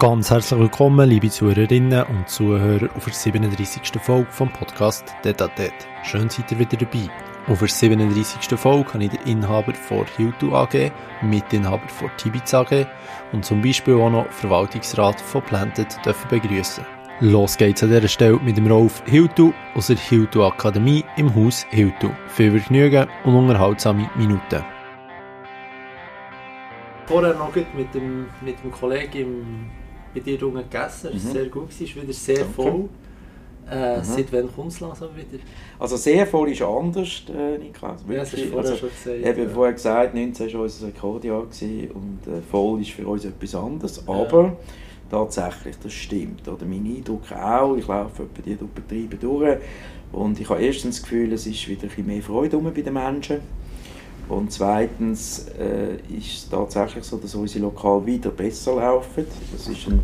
[0.00, 3.82] Ganz herzlich willkommen, liebe Zuhörerinnen und Zuhörer, auf der 37.
[4.00, 5.74] Folge vom Podcast Detatet.
[6.04, 7.10] Schön seid ihr wieder dabei.
[7.48, 8.58] Auf der 37.
[8.58, 10.90] Folge habe ich den Inhaber von Hiltu AG,
[11.20, 12.86] Mitinhaber von Tibiz AG
[13.32, 15.94] und zum Beispiel auch noch Verwaltungsrat von Planted
[16.30, 16.86] begrüßen.
[17.20, 21.66] Los geht's an dieser Stelle mit dem Rolf Hiltu aus der Hiltu Akademie im Haus
[21.68, 22.08] Hiltu.
[22.28, 24.64] Viel Vergnügen und unterhaltsame Minuten.
[27.04, 29.70] Vorher noch mit dem, mit dem Kollegen im
[30.14, 31.10] bei dir unten gegessen.
[31.14, 31.34] Es war mhm.
[31.34, 32.52] sehr gut, es ist wieder sehr Danke.
[32.52, 32.88] voll.
[33.70, 34.04] Äh, mhm.
[34.04, 35.42] Seit wann kommt es langsam wieder?
[35.78, 38.04] Also sehr voll ist anders, äh, Niklas.
[38.08, 39.16] Ja, das hast vorher also, schon gesagt.
[39.20, 39.48] Ich habe ja.
[39.48, 44.08] vorher gesagt, 19 war unser Rekordjahr und äh, voll ist für uns etwas anderes.
[44.08, 44.56] Aber ja.
[45.08, 46.48] tatsächlich, das stimmt.
[46.48, 49.58] Oder mein Eindruck auch, ich laufe bei dir Betriebe durch
[50.10, 52.92] und ich habe erstens das Gefühl, es ist wieder ein bisschen mehr Freude bei den
[52.92, 53.40] Menschen
[54.30, 59.26] und zweitens äh, ist es tatsächlich so, dass unsere Lokale wieder besser laufen.
[59.52, 60.00] Das ist ein,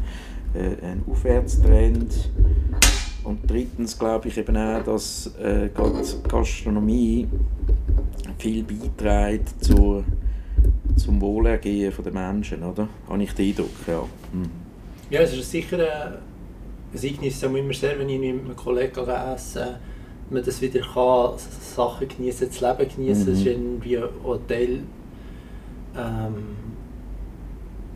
[0.54, 2.30] äh, ein Aufwärtstrend.
[3.22, 5.70] Und drittens glaube ich eben auch, dass äh,
[6.28, 7.28] Gastronomie
[8.38, 10.04] viel beiträgt zur,
[10.96, 12.88] zum Wohlergehen der Menschen, oder?
[13.08, 14.02] Habe ich den Eindruck, ja.
[14.32, 14.50] Mhm.
[15.08, 16.18] Ja, es ist sicher ein,
[16.92, 19.78] Ereignis, immer sehr, wenn ich mit einem Kollegen esse
[20.30, 23.30] man das wieder kann, Sachen genießen, das Leben genießen, mhm.
[23.30, 24.80] das ist irgendwie auch ein Teil,
[25.96, 26.65] ähm,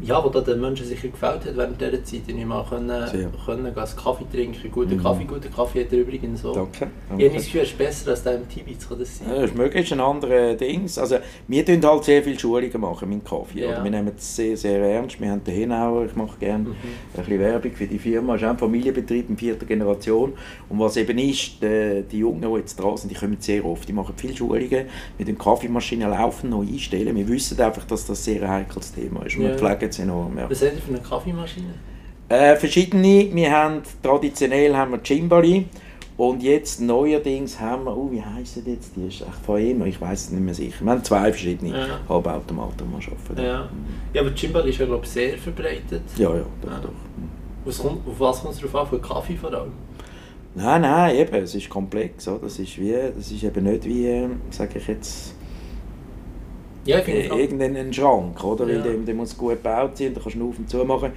[0.02, 2.22] ja, wo den Menschen sicher gefällt hat während dieser Zeit.
[2.26, 5.02] Ich mal können, können einen Kaffee trinken, guten mhm.
[5.02, 6.52] Kaffee, guten Kaffee hat er übrigens so.
[6.52, 6.88] Danke.
[7.08, 7.22] danke.
[7.22, 9.28] Ich habe das Gefühl, es ist besser als der im Tibet, kann das sein?
[9.28, 10.82] Ja, das ist möglich, ist ein anderes Ding.
[10.96, 11.16] Also,
[11.48, 13.60] wir tun halt sehr viele Schulungen machen mit Kaffee.
[13.60, 13.82] Ja.
[13.82, 15.20] Wir nehmen es sehr, sehr ernst.
[15.20, 16.70] Wir haben den Hinauer, ich mache gerne mhm.
[16.70, 18.34] ein bisschen Werbung für die Firma.
[18.34, 20.32] Es ist ein Familienbetrieb in vierter Generation.
[20.68, 23.88] Und was eben ist, die, die Jungen, die jetzt dran sind, die kommen sehr oft.
[23.88, 24.86] Die machen viele Schulungen,
[25.18, 27.14] mit den Kaffeemaschinen laufen, noch einstellen.
[27.14, 29.38] Wir wissen einfach, dass das sehr ein heikles Thema ist.
[29.38, 30.38] Wir pflegen es enorm.
[30.38, 30.48] Ja.
[30.48, 31.74] Was habt ihr für eine Kaffeemaschine?
[32.28, 33.28] Äh, verschiedene.
[33.32, 35.66] Wir haben, traditionell haben wir Cimbali.
[36.16, 39.09] Und jetzt neuerdings haben wir, oh, wie heißen jetzt die?
[39.09, 40.84] Ist echt von immer, ich weiß es nicht mehr sicher.
[40.84, 42.00] Wir haben zwei verschiedene ja.
[42.09, 43.42] Halbautomaten, die arbeiten.
[43.42, 43.69] Ja.
[44.12, 46.03] ja, aber Cimbali ist ja glaube ich sehr verbreitet.
[46.19, 46.78] Ja, ja, doch, ja.
[46.81, 46.91] doch.
[47.64, 48.87] Was kommt, auf was kommt es darauf an?
[48.88, 49.72] Für Kaffee vor allem?
[50.54, 52.28] Nein, nein, eben, es ist komplex.
[52.28, 52.41] Oder?
[52.41, 55.34] Das, ist wie, das ist eben nicht wie, sage ich jetzt,
[56.84, 58.66] ja, äh, irgendeinen Schrank, oder?
[58.66, 58.80] Ja.
[58.80, 61.12] Der, der muss gut gebaut sein, da kannst du auf und zu machen.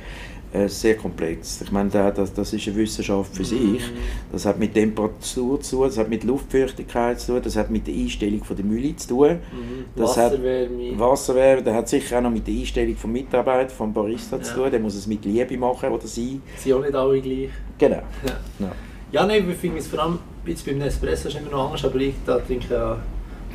[0.53, 1.62] Äh, sehr komplex.
[1.62, 3.73] Ich meine, das, das ist eine Wissenschaft für mhm.
[3.73, 3.84] sich.
[4.31, 7.88] Das hat mit Temperatur zu tun, das hat mit Luftfeuchtigkeit zu tun, das hat mit
[7.88, 9.29] der Einstellung von der Mühle zu tun.
[9.31, 9.85] Mhm.
[9.96, 10.91] Das Wasserwärme.
[10.91, 14.44] Hat Wasserwärme, das hat sicher auch noch mit der Einstellung des Mitarbeiters, vom Barista ja.
[14.44, 14.69] zu tun.
[14.69, 16.40] Der muss es mit Liebe machen oder sein.
[16.56, 17.50] Sind auch nicht alle gleich.
[17.79, 17.96] Genau.
[17.96, 18.72] Ja, ja.
[19.12, 21.96] ja nein, wir finden es vor allem, jetzt beim Espresso ist immer noch anders, aber
[21.96, 23.00] ich da trinke ja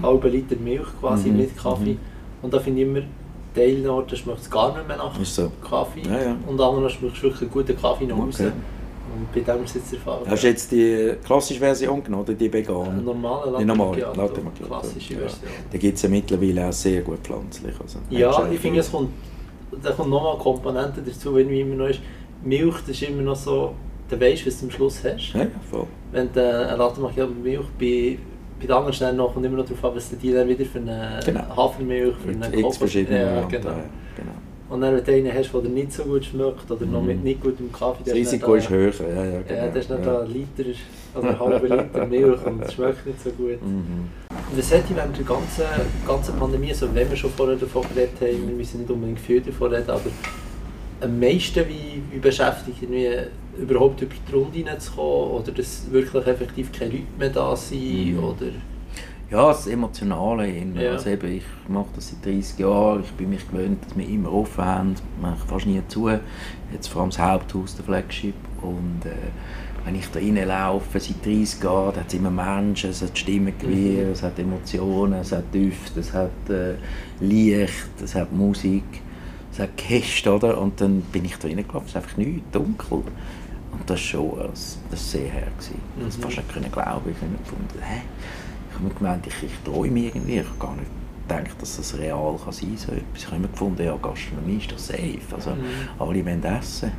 [0.03, 1.36] halben Liter Milch quasi mhm.
[1.36, 1.92] mit Kaffee.
[1.92, 1.98] Mhm.
[2.42, 3.00] Und da finde ich immer,
[3.54, 5.50] Teilorten schmeckt es gar nicht mehr nach so.
[5.69, 6.03] Kaffee.
[6.03, 6.36] Ja, ja.
[6.47, 8.44] Und anderen schmeckt es wirklich einen guten Kaffee nach Hause.
[8.44, 8.53] Okay.
[9.19, 10.20] Und bei dem ist jetzt der Fall.
[10.26, 12.98] Hast du jetzt die klassische Version genommen oder die vegane?
[12.98, 15.20] Die normale Latte, die normale, Latte Klassische ja.
[15.20, 15.50] Version.
[15.72, 17.75] Da gibt es ja mittlerweile auch sehr gut pflanzlich.
[17.80, 19.10] Also, ja, ich finde, es kommt,
[19.82, 22.00] da kommt nochmal Komponenten dazu, wenn immer noch ist.
[22.44, 23.75] Milch, das ist immer noch so,
[24.09, 25.32] du weißt, was du am Schluss hast.
[25.32, 25.86] Ja, voll.
[26.12, 28.19] Wenn du eine Latte Macchiato mit Milch bei
[28.60, 31.20] bei den Stellen noch kommt immer noch darauf an, was die dann wieder für eine
[31.24, 31.56] genau.
[31.56, 32.94] Hafermilch, für eine Kokos...
[32.94, 33.48] Ja, genau.
[33.48, 33.72] genau.
[34.70, 37.24] Und dann, wenn du einen hast, der nicht so gut schmeckt oder noch mit mhm.
[37.24, 38.02] nicht gutem Kaffee...
[38.04, 39.60] Das Risiko ist höher, ja, ja, genau.
[39.60, 40.20] Ja, das ist nicht ja.
[40.20, 40.64] ein Liter
[41.14, 43.62] oder einen halben Liter Milch und es schmeckt nicht so gut.
[43.62, 44.08] Mhm.
[44.54, 45.64] Was hätte ich während der ganzen,
[46.06, 49.41] ganzen Pandemie, also wenn wir schon vorher davon geredet haben, wir müssen nicht unbedingt viel
[49.41, 50.10] davon reden, aber
[51.00, 53.09] am meisten wie, wie beschäftigt, irgendwie
[53.59, 58.25] überhaupt über die Runde hineinzukommen oder dass wirklich effektiv keine Leute mehr da sind mhm.
[58.25, 58.47] oder
[59.31, 60.48] ja, das Emotionale.
[60.48, 60.92] Ja.
[60.92, 63.03] Also eben, ich mache das seit 30 Jahren.
[63.04, 64.94] Ich bin mich gewöhnt, dass wir immer offen haben.
[65.20, 66.09] Mache fast nie zu.
[66.72, 68.34] Jetzt vor allem das Haupthaus, der Flagship.
[68.62, 69.10] Und äh,
[69.84, 74.12] wenn ich da reinlaufe, seit 30 Jahren, hat es immer Menschen, es hat Stimmengewirr, mhm.
[74.12, 76.74] es hat Emotionen, es hat Düfte, es hat äh,
[77.21, 79.03] Licht, es hat Musik,
[79.59, 80.59] es hat Gäste, oder?
[80.59, 82.99] Und dann bin ich da reingelaufen, es ist einfach nichts, dunkel.
[83.72, 85.49] Und das war schon das, das sehr her.
[85.59, 85.66] Ich
[86.01, 86.22] konnte mhm.
[86.22, 87.10] fast nicht glauben.
[87.10, 88.03] Ich habe gefunden, hä?
[88.69, 90.39] Ich habe mir gemeint, ich, ich träume irgendwie.
[90.39, 90.91] Ich habe gar nicht
[91.27, 92.78] gedacht, dass das real kann sein kann.
[92.78, 95.19] So Ich habe immer gefunden, ja, Gastronomie ist doch safe.
[95.34, 95.65] Also, mhm.
[95.99, 96.93] Alle wollen essen.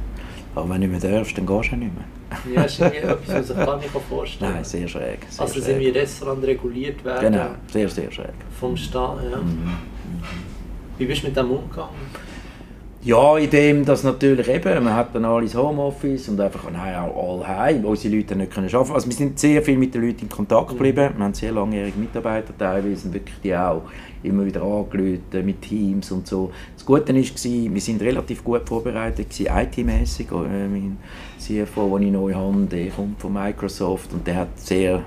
[0.53, 2.53] Aber wenn du nicht mehr darfst, dann gehst du nicht mehr.
[2.53, 5.19] ja, das ist etwas, was ich gar nicht vorstellen Nein, sehr schräg.
[5.29, 7.31] Sehr also sind wir Restaurant reguliert werden?
[7.31, 8.33] Genau, sehr, sehr schräg.
[8.59, 9.37] Vom Staat, ja.
[9.37, 9.77] Mhm.
[10.97, 12.28] Wie bist du mit dem umgegangen?
[13.09, 17.47] Ja, in dem, dass natürlich eben, man hat dann alles Homeoffice und einfach, auch all
[17.47, 20.21] heim, wo unsere Leute nicht können arbeiten Also wir sind sehr viel mit den Leuten
[20.21, 23.81] in Kontakt geblieben, wir haben sehr langjährige Mitarbeiter teilweise, wirklich die auch
[24.21, 26.51] immer wieder angerufen mit Teams und so.
[26.75, 30.27] Das Gute war, wir sind relativ gut vorbereitet, IT-mäßig.
[30.31, 30.97] Äh, mein
[31.39, 35.01] CFO, den ich neu habe, der kommt von Microsoft und der hat sehr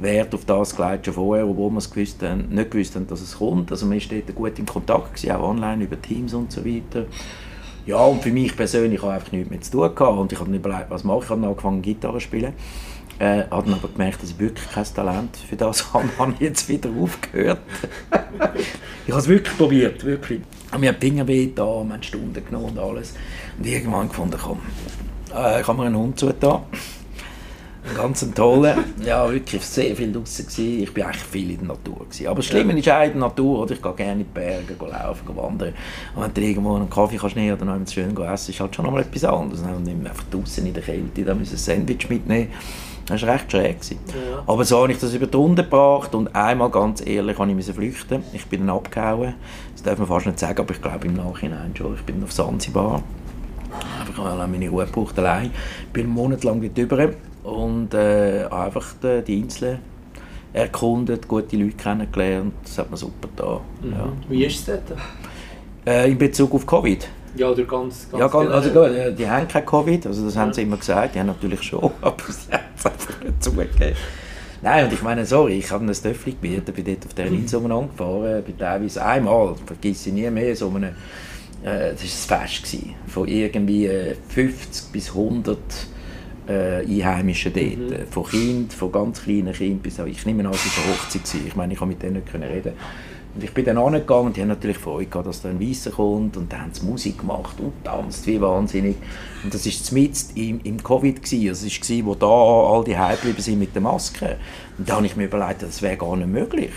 [0.00, 3.20] Wert auf das gelegt, schon vorher, obwohl wir es gewusst haben, nicht gewusst haben, dass
[3.20, 3.70] es kommt.
[3.70, 7.06] Also man war gut in Kontakt, gewesen, auch online über Teams und so weiter.
[7.86, 10.54] Ja, und für mich persönlich habe einfach nichts mehr zu tun gehabt und ich habe
[10.54, 11.24] überlegt, was mache ich.
[11.24, 12.52] Ich habe angefangen Gitarre zu spielen.
[13.18, 16.40] Äh, habe dann aber gemerkt, dass ich wirklich kein Talent für das habe, habe ich
[16.40, 17.60] jetzt wieder aufgehört.
[19.06, 20.40] ich habe es wirklich probiert, wirklich.
[20.72, 23.14] Und mir hat Finger weh da, wir haben Stunden genommen und alles.
[23.58, 24.60] Und irgendwann gefunden, komm,
[25.34, 26.62] äh, ich habe mir einen Hund zugetan.
[27.86, 28.78] Einen ganz tollen.
[29.04, 30.82] Ja, wirklich sehr viel draußen gewesen.
[30.82, 32.00] Ich war eigentlich viel in der Natur.
[32.00, 32.26] Gewesen.
[32.26, 33.72] Aber das Schlimme ist auch in der Natur, oder?
[33.72, 35.74] ich gehe gerne in die Berge, gehe laufen, gehe wandern.
[36.14, 38.84] Und wenn du irgendwo einen Kaffee kannst nehmen oder noch schön essen, ist halt schon
[38.84, 39.62] noch mal etwas anderes.
[39.62, 42.48] Und nicht einfach draußen in der Kälte, da müssen ein Sandwich mitnehmen.
[43.06, 43.76] Das war recht schräg.
[43.90, 44.42] Ja.
[44.46, 47.66] Aber so habe ich das über die Runde gebracht und einmal, ganz ehrlich, habe ich
[47.66, 48.22] flüchten.
[48.32, 49.34] Ich bin dann abgehauen.
[49.72, 51.94] Das darf man fast nicht sagen, aber ich glaube im Nachhinein schon.
[51.94, 53.02] Ich bin auf Sansibar.
[53.98, 55.50] Einfach weil meine Ruhe gebraucht allein.
[55.86, 57.08] Ich bin einen Monat lang dort drüber
[57.44, 59.78] und äh, einfach die, die Insel
[60.52, 62.54] erkundet, gute Leute kennengelernt.
[62.64, 63.60] Das hat mir super da.
[63.82, 63.92] Mhm.
[63.92, 64.12] Ja.
[64.28, 64.98] Wie ist es dort?
[65.86, 67.08] Äh, in Bezug auf Covid?
[67.36, 70.34] Ja, oder ganz, ganz Ja, ganz, also gut, äh, die haben kein Covid, also das
[70.34, 70.40] ja.
[70.40, 73.96] haben sie immer gesagt, die haben natürlich schon, aber sie haben es einfach nicht zugegeben.
[74.62, 77.60] Nein, und ich meine, sorry, ich habe ein Töffel gemietet, bin dort auf der Insel
[77.60, 80.84] umeinander gefahren, bin teilweise einmal, vergiss ich nie mehr, so einem,
[81.62, 83.88] äh, das war ein Fest gewesen, von irgendwie
[84.28, 85.58] 50 äh, bis 100
[86.50, 87.92] äh, Einheimischen dort, mhm.
[87.92, 90.94] Äh, von Kind, von ganz kleinen Kindern bis auch, ich nehme an, es war eine
[90.94, 92.72] Hochzeit, ich meine, ich konnte mit denen nicht reden
[93.34, 95.92] und ich bin dann angegangen und die haben natürlich Freude gehabt, dass da ein Weisser
[95.92, 98.96] kommt und dann haben sie Musik gemacht und tanzt wie wahnsinnig.
[99.44, 101.68] Und das war mitten im, im Covid, gewesen.
[101.68, 104.30] das war, wo da all die Hype geblieben sind mit den Masken.
[104.78, 106.72] Und da habe ich mir überlegt, das wäre gar nicht möglich.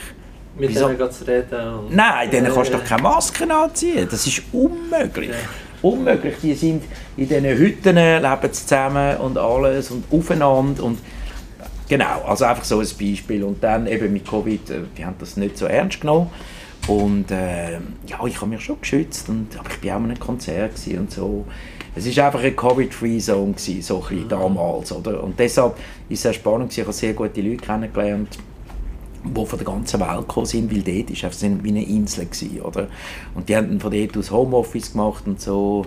[0.55, 0.89] Mit Wieso?
[0.89, 1.87] denen zu reden?
[1.89, 4.07] Nein, denen kannst du doch keine Masken anziehen.
[4.09, 5.31] Das ist unmöglich.
[5.31, 5.35] Ja.
[5.83, 6.35] Unmöglich.
[6.41, 6.83] Die sind
[7.15, 10.97] in diesen Hütten, leben zusammen und alles und aufeinander und
[11.89, 13.43] Genau, also einfach so ein Beispiel.
[13.43, 16.31] Und dann eben mit Covid, äh, die haben das nicht so ernst genommen.
[16.87, 17.73] Und äh,
[18.07, 21.11] ja, ich habe mich schon geschützt, und, aber ich war auch in einem Konzert und
[21.11, 21.45] so.
[21.95, 24.27] Es war einfach eine Covid-Free-Zone, so ein mhm.
[24.27, 24.91] damals.
[24.91, 25.23] Oder?
[25.23, 28.39] Und deshalb war es sehr spannend, ich habe sehr gute Leute kennengelernt,
[29.23, 32.25] die von der ganzen Welt gekommen sind, weil dort war es wie eine Insel.
[32.25, 32.87] Gewesen, oder?
[33.35, 35.85] Und die haben von dort aus Homeoffice gemacht und so.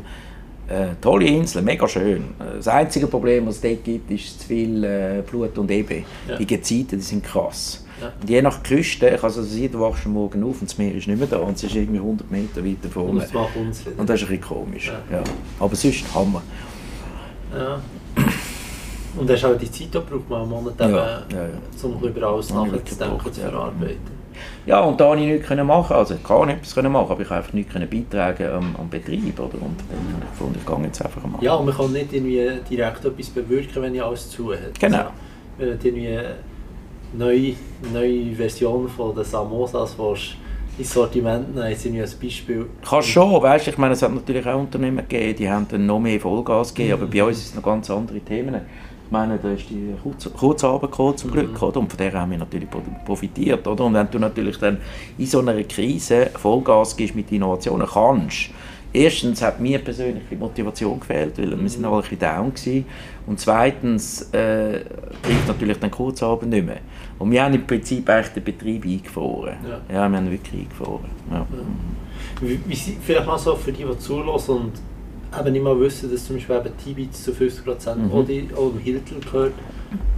[0.68, 2.24] Äh, tolle Insel, mega schön.
[2.38, 6.02] Das einzige Problem, was es dort gibt, ist zu viel äh, Blut und Ebe.
[6.28, 6.36] Ja.
[6.36, 7.84] Die Gezeiten die sind krass.
[8.00, 8.12] Ja.
[8.20, 11.06] Und je nach Küste, ich also sehen, du wachst morgen auf und das Meer ist
[11.06, 13.10] nicht mehr da und es ist irgendwie 100 Meter weiter vorne.
[13.10, 13.98] Und das macht uns wieder.
[13.98, 14.86] Und das ist ein bisschen komisch.
[14.88, 15.18] Ja.
[15.18, 15.24] ja.
[15.60, 16.42] Aber sonst Hammer.
[17.54, 17.80] Ja.
[19.18, 20.88] Und hast auch die Zeit gebraucht, mal einen Monat, ja.
[20.88, 21.48] ja, ja.
[21.82, 24.16] um über alles nachzudenken, zu verarbeiten.
[24.66, 25.96] Ja, und da konnte ich nichts machen.
[25.96, 29.38] Also ich kann etwas machen, aber ich konnte einfach nichts beitragen am, am Betrieb.
[29.38, 29.54] Oder?
[29.54, 31.42] Und dann habe ich gefunden, ich gehe jetzt einfach mal.
[31.42, 34.78] Ja, und man kann nicht irgendwie direkt etwas bewirken, wenn ich alles zu hat.
[34.78, 34.98] Genau.
[34.98, 35.10] Also,
[35.58, 36.34] wenn du irgendwie eine
[37.14, 37.54] neue,
[37.92, 40.36] neue Version von den Samosas willst,
[40.78, 42.66] ins Sortiment nehmen, ist ein Beispiel.
[42.86, 45.98] Kannst schon, weißt ich meine, es hat natürlich auch Unternehmen gegeben, die haben dann noch
[45.98, 47.02] mehr Vollgas gegeben, mhm.
[47.02, 48.60] aber bei uns sind es noch ganz andere Themen.
[49.06, 49.94] Ich meine, da ist die
[50.36, 51.62] Kurzarbeit gekommen, zum Glück, mhm.
[51.62, 51.80] oder?
[51.80, 52.68] und von der haben wir natürlich
[53.04, 53.66] profitiert.
[53.66, 53.84] Oder?
[53.84, 54.78] Und wenn du natürlich dann
[55.16, 58.50] in so einer Krise Vollgas gibst mit Innovationen, kannst
[58.92, 61.88] Erstens hat mir persönlich die Motivation gefehlt, weil wir sind mhm.
[61.88, 62.86] alle ein bisschen down gewesen.
[63.26, 64.84] Und zweitens äh,
[65.22, 66.78] trifft natürlich dann Kurzarbeit nicht mehr.
[67.18, 69.56] Und wir haben im Prinzip eigentlich den Betrieb eingefroren.
[69.64, 71.10] Ja, ja wir haben wirklich eingefroren.
[71.30, 71.36] Ja.
[71.38, 71.46] Ja.
[72.40, 74.72] Wie, wie, vielleicht mal so für die, die zulassen und
[75.40, 78.10] eben nicht mal wissen, dass zum Beispiel eben Tibits zu 50% mhm.
[78.12, 79.52] oder, oder Hiltel gehört.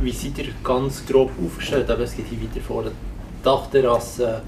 [0.00, 1.88] Wie seid ihr ganz grob aufgestellt?
[1.90, 2.90] Eben, es gibt hier weiter vorne
[3.42, 4.42] Dachterrasse,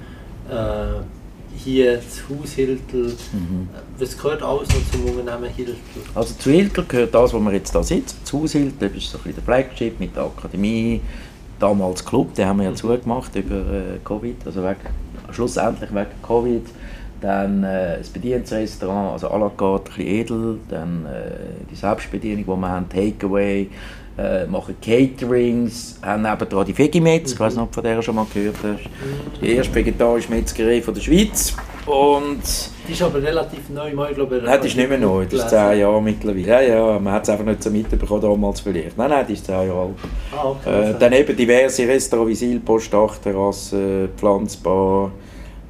[0.48, 3.06] äh, hier das Haus Hiltel.
[3.32, 3.68] Mhm.
[3.98, 5.76] Was gehört alles noch zum Unternehmen Hiltel?
[6.14, 8.16] Also zu Hiltel gehört das, wo wir jetzt da sitzen.
[8.22, 11.00] Das Haus Hiltel ist so ein bisschen der Flagship mit der Akademie,
[11.58, 12.76] damals Club, den haben wir ja mhm.
[12.76, 14.76] zugemacht über äh, Covid, also wegen,
[15.30, 16.62] schlussendlich wegen Covid
[17.20, 22.44] dann äh, das Bedienungsrestaurant, also à la carte, ein bisschen edel, dann äh, die Selbstbedienung,
[22.44, 23.68] die wir haben, Takeaway,
[24.18, 27.34] äh, machen Caterings, haben nebenan die Vegimetz, mhm.
[27.34, 28.90] ich weiß nicht, ob du von der schon mal gehört hast,
[29.40, 31.54] die erste vegetarische Metzgerei von der Schweiz.
[31.86, 32.42] Und
[32.86, 34.42] die ist aber relativ neu, ich glaube...
[34.44, 36.46] Nein, die ist nicht mehr neu, die ist zehn Jahre mittlerweile.
[36.46, 38.96] Ja, ja, man hat es einfach nicht so mitbekommen damals vielleicht.
[38.98, 39.94] Nein, nein, die ist zehn Jahre alt.
[40.32, 45.12] Ah, okay, äh, dann eben diverse Restaurants wie Silpost, Dachterrasse, Pflanzbar,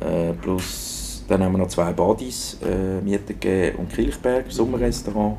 [0.00, 0.99] äh, plus
[1.30, 5.36] Dann haben wir noch zwei Badis äh, Miete gegeben und Kilchberg, Sommerrestaurant.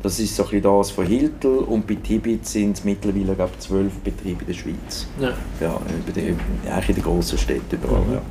[0.00, 3.50] Das ist so ein bisschen das von Hiltel und bei Tibit sind es mittlerweile glaube
[3.58, 5.08] zwölf Betriebe in der Schweiz.
[5.20, 5.32] Ja.
[5.60, 6.36] Ja, über die,
[6.70, 8.02] eigentlich in den grossen Städten überall.
[8.02, 8.12] Mhm.
[8.12, 8.22] Ja.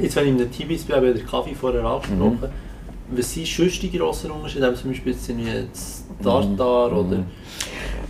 [0.00, 2.40] Jetzt, wenn ich in der Tibit bin, habe ich den Kaffee vorher angesprochen.
[2.40, 3.16] Mhm.
[3.16, 4.74] Was sind sonst die grossen Unterschiede?
[4.74, 6.98] Zum Beispiel jetzt Tartar mhm.
[6.98, 7.24] oder...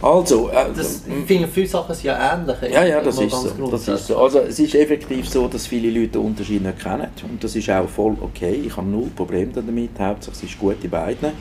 [0.03, 2.57] Also, äh, das, ich finde, viele Sachen sind ja ähnlich.
[2.71, 4.19] Ja, ja, das ist, so, das ist so.
[4.19, 7.09] Also, es ist effektiv so, dass viele Leute den Unterschied nicht kennen.
[7.29, 8.61] Und das ist auch voll okay.
[8.65, 9.91] Ich habe null Probleme damit.
[9.99, 11.33] Hauptsache, es ist gut in beiden.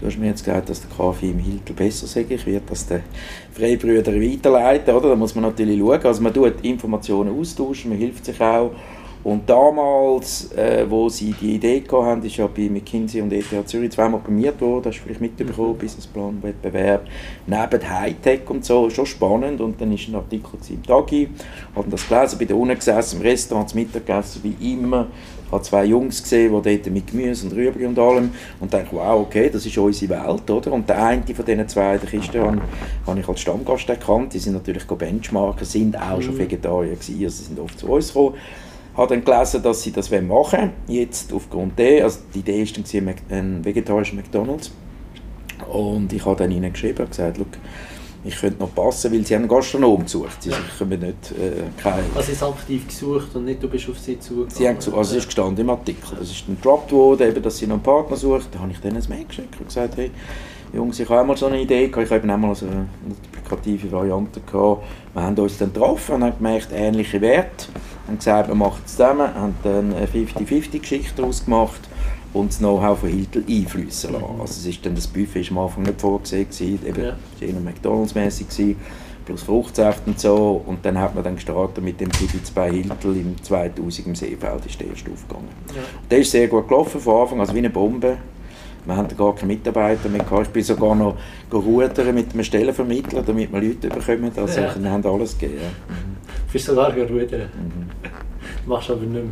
[0.00, 2.16] Du hast mir jetzt gesagt, dass der Kaffee im Hiltel besser ist.
[2.16, 3.02] Ich werde das den
[3.52, 4.94] Freibrüdern weiterleiten.
[4.94, 5.10] Oder?
[5.10, 6.04] Da muss man natürlich schauen.
[6.04, 8.72] Also, man tut Informationen austauschen, man hilft sich auch.
[9.24, 13.92] Und damals, äh, wo sie die Idee hatten, ist ja bei McKinsey und ETH Zürich
[13.92, 15.78] zweimal prämiert worden, das hast du vielleicht mitbekommen, mhm.
[15.78, 17.06] Businessplan, Wettbewerb,
[17.46, 19.60] neben Hightech und so, schon spannend.
[19.60, 21.28] Und dann ist ein Artikel im Tagi,
[21.76, 25.06] haben das gelesen, bei der unten gesessen, im Restaurant, zum Mittagessen, wie immer.
[25.46, 28.88] Ich habe zwei Jungs gesehen, die dort mit Gemüse und Rüebli und allem und dachte,
[28.92, 30.72] wow, okay, das ist unsere Welt, oder?
[30.72, 32.60] Und der eine von diesen zwei, der Christian,
[33.06, 36.38] habe ich als Stammgast erkannt, die sind natürlich Benchmarker, sind auch schon mhm.
[36.38, 38.34] Vegetarier gewesen, also sie sind oft zu uns gekommen
[38.96, 43.38] habe dann gelesen, dass sie das machen wollen, jetzt aufgrund der, also die Idee war
[43.38, 44.70] ein vegetarischer McDonalds
[45.70, 47.38] und ich habe dann ihnen geschrieben und gesagt,
[48.24, 50.42] ich könnte noch passen, weil sie haben einen Gastronom gesucht.
[50.42, 50.56] Sie ja.
[50.78, 54.18] können nicht, äh, kein also sie haben aktiv gesucht und nicht du bist auf sie
[54.20, 54.50] zugegangen?
[54.50, 56.18] Sie haben gesucht, also es ist gestanden im Artikel.
[56.20, 58.46] Es ist dann gedroppt worden, eben, dass sie noch einen Partner suchen.
[58.52, 60.12] Da habe ich denen ein Mail geschickt und gesagt, hey,
[60.72, 62.06] Jungs, ich habe auch mal so eine Idee gehabt.
[62.06, 62.86] Ich habe eben auch mal so eine
[63.52, 64.82] multiplikative Variante gehabt.
[65.14, 67.68] Wir haben uns dann getroffen und haben gemerkt, ähnliche Werte.
[67.72, 71.80] Wir haben gesagt, wir machen es zusammen, haben dann eine 50-50-Geschichte daraus gemacht
[72.32, 74.34] und das Know-how von Hiltel einfließen lassen.
[74.34, 74.40] Mhm.
[74.40, 77.16] Also es ist dann, das Buffet war am Anfang nicht vorgesehen, gewesen, eben, ja.
[77.40, 78.76] eher McDonalds-mäßig,
[79.24, 80.62] plus Fruchtsaft und so.
[80.66, 84.66] Und dann hat man dann gestartet mit dem Kibitz bei Hiltel im 2000 im Seefeld,
[84.66, 85.48] ist der erste aufgegangen.
[85.68, 85.82] Ja.
[86.10, 88.16] Der ist sehr gut gelaufen von Anfang, also wie eine Bombe.
[88.84, 90.24] Wir hatten gar keine Mitarbeiter mehr.
[90.42, 91.16] Ich bin sogar noch
[91.52, 94.32] mit einem Stellenvermittler, damit wir Leute bekommen.
[94.34, 94.74] Also ja.
[94.76, 95.60] wir haben alles gegeben.
[95.62, 95.68] Ja.
[95.94, 96.16] Mhm.
[96.46, 97.48] Du bist sogar rudern?
[97.54, 98.68] Mhm.
[98.68, 99.22] Machst aber nicht mehr.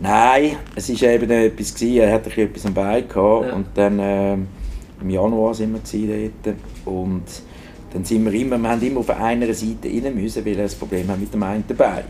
[0.00, 3.54] Nein, es war eben etwas, gewesen, er hatte etwas am Bein gehabt ja.
[3.54, 7.22] und dann äh, im Januar sind wir dort und
[7.92, 10.74] dann sind wir immer, wir haben immer auf einer Seite rein müssen, weil er das
[10.74, 12.04] Problem hat mit dem einen Bein.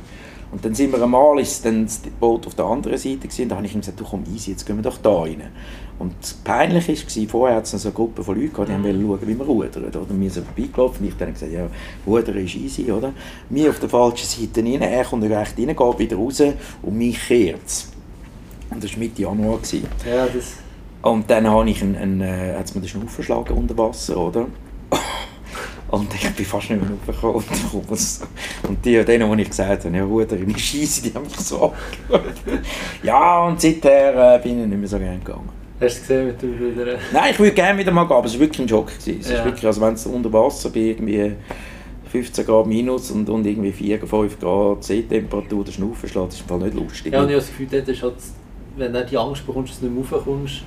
[0.53, 3.57] Und dann sind wir einmal, ist dann das Boot auf der anderen Seite gewesen, da
[3.57, 5.43] habe ich ihm gesagt, du komm easy, jetzt gehen wir doch da rein.
[5.99, 8.85] Und peinlich war, vorher hat es so eine Gruppe von Leuten die mhm.
[8.85, 9.85] wollten schauen, wie wir rudern.
[9.85, 10.01] Oder?
[10.09, 11.67] Wir sind vorbeigelaufen und ich dann gesagt, ja,
[12.07, 13.13] rudern ist easy, oder?
[13.49, 16.43] Wir auf der falschen Seite rein, er kommt recht rein, geht wieder raus
[16.83, 17.89] und mich kehrt es.
[18.71, 19.61] Und das war Mitte Januar.
[20.05, 20.55] Ja, das...
[21.03, 24.47] Und dann habe ich einen, einen, äh, hat's mir den Schnuff verschlagen unter Wasser, oder?
[25.93, 26.91] Und ich bin fast nicht mehr
[27.23, 27.45] aufgekommen.
[28.67, 31.65] Und die, denen, die ich gesagt habe, ja Ruder, ich scheisse, die haben mich so
[32.11, 32.63] angeschaut.
[33.03, 35.62] Ja, und seither äh, bin ich nicht mehr so gerne gegangen.
[35.83, 36.99] Hast du gesehen, wie du wieder...
[37.13, 38.87] Nein, ich würde gerne wieder mal gehen, aber es war wirklich ein Schock.
[38.87, 39.19] Gewesen.
[39.21, 39.39] Es ja.
[39.39, 41.33] ist wirklich, also wenn es unter Wasser bei irgendwie
[42.11, 46.51] 15 Grad minus und, und irgendwie 4, 5 Grad Seetemperatur der Schnaufen schlägt, das ist
[46.51, 47.13] im nicht lustig.
[47.13, 48.15] Ja, und ich habe das Gefühl, dort ist halt,
[48.77, 50.63] wenn du die Angst bekommst, dass du nicht mehr raufkommst,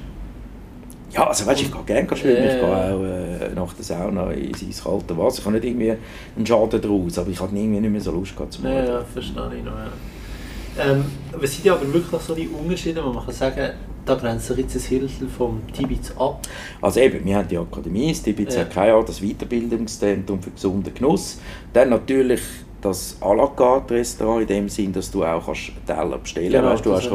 [1.16, 4.62] ja, also weißt, ich gehe gerne schwimmen, ich gehe auch äh, nach der Sauna ins
[4.68, 5.40] eiskalte Wasser.
[5.40, 5.94] Ich habe nicht irgendwie
[6.36, 8.76] einen Schaden daraus, aber ich hatte irgendwie nicht mehr so Lust gehabt zu machen.
[8.76, 10.92] Ja, ja, verstehe ich noch, ja.
[10.92, 13.70] Ähm, was sind aber wirklich so die Unterschiede, wo man kann sagen,
[14.06, 16.42] da grenzt sich jetzt ein Hilfel vom Tibitz ab?
[16.82, 18.62] Also eben, wir haben die Akademie, das Tibitz ja.
[18.62, 21.40] hat kein Art das Weiterbildungszentrum für gesunden Genuss.
[21.74, 22.42] Dann natürlich
[22.86, 26.70] das à la carte Restaurant in dem Sinn, dass du auch kannst Teller bestellen genau,
[26.70, 27.10] weißt, du hast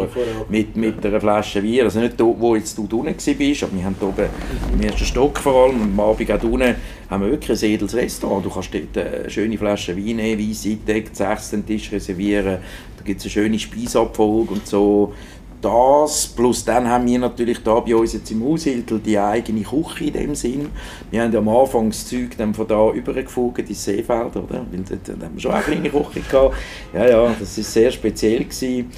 [0.48, 3.84] mit, mit einer Flasche Wein, also nicht da, wo jetzt du unten bist, aber wir
[3.84, 4.26] haben hier oben
[4.72, 6.74] im ersten Stock vor allem und am Abend auch unten
[7.08, 8.44] haben wir wirklich ein edles Restaurant.
[8.44, 12.58] Du kannst dort eine schöne Flasche Wein nehmen, Wein seitdeckt, sechs Tisch reservieren,
[12.96, 15.14] da gibt es eine schöne Speisabfolge und so
[15.60, 20.04] das, plus dann haben wir natürlich da bei uns jetzt im Haushiltel die eigene Küche
[20.04, 20.70] in dem Sinn.
[21.10, 24.66] Wir haben ja am Anfang das Zeug dann von da übergefugt ins Seefeld, oder?
[24.70, 26.56] Weil dort, dort haben wir schon eine kleine Küche gehabt.
[26.94, 28.90] Ja, ja, das war sehr speziell gewesen.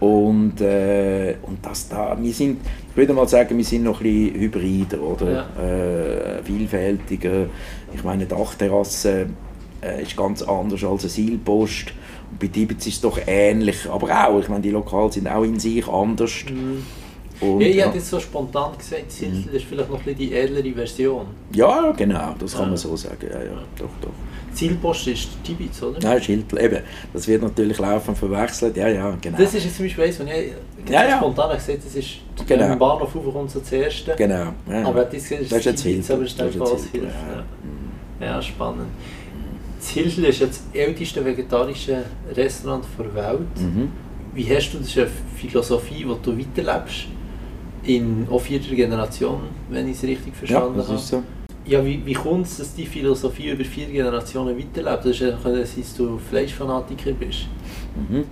[0.00, 2.60] Und, äh, und das da, wir sind,
[2.90, 5.32] ich würde mal sagen, wir sind noch ein bisschen hybrider, oder?
[5.32, 6.38] Ja.
[6.38, 7.46] Äh, vielfältiger.
[7.92, 9.26] Ich meine, die Dachterrasse
[9.82, 11.92] äh, ist ganz anders als eine Seilpost.
[12.40, 15.58] Bei Tibet ist es doch ähnlich, aber auch, ich meine, die Lokale sind auch in
[15.58, 16.32] sich anders.
[16.48, 16.84] Mhm.
[17.40, 19.54] Und, ja, ich hätte jetzt so spontan gesagt, Siedl mhm.
[19.54, 21.26] ist vielleicht noch ein bisschen die edlere Version.
[21.54, 22.68] Ja, genau, das kann ja.
[22.68, 23.28] man so sagen.
[23.30, 24.10] Ja, ja, doch, doch.
[24.52, 26.00] Zielpost ist Tibitz, oder?
[26.02, 26.82] Nein, Schiltel, eben.
[27.12, 29.38] Das wird natürlich laufend verwechselt, ja, ja, genau.
[29.38, 30.52] Das ist jetzt zum Beispiel eins, wenn ich
[30.90, 31.16] ja, ja.
[31.18, 32.08] spontan gesagt das ist
[32.46, 32.72] genau.
[32.72, 34.04] im Bahnhof kommt so zuerst.
[34.16, 34.52] Genau.
[34.68, 34.84] Ja.
[34.84, 37.06] Aber das ist, das ist jetzt Tibitz, aber das ist als Hilfe.
[38.20, 38.26] Ja.
[38.26, 38.88] ja, spannend.
[39.90, 42.04] Hilsel ist jetzt das älteste vegetarische
[42.34, 43.60] Restaurant der Welt.
[43.60, 43.90] Mhm.
[44.34, 47.06] wie hast du das ist eine Philosophie, die du weiterlebst?
[47.84, 49.40] In auch vierter Generation,
[49.70, 50.98] wenn ich es richtig verstanden ja, das habe.
[50.98, 51.22] Ist so.
[51.64, 55.04] Ja, wie, wie kommt es, dass die Philosophie über vier Generationen weiterlebt?
[55.04, 57.46] Das ist ja, dass du Fleischfanatiker bist.
[57.94, 58.24] Mhm.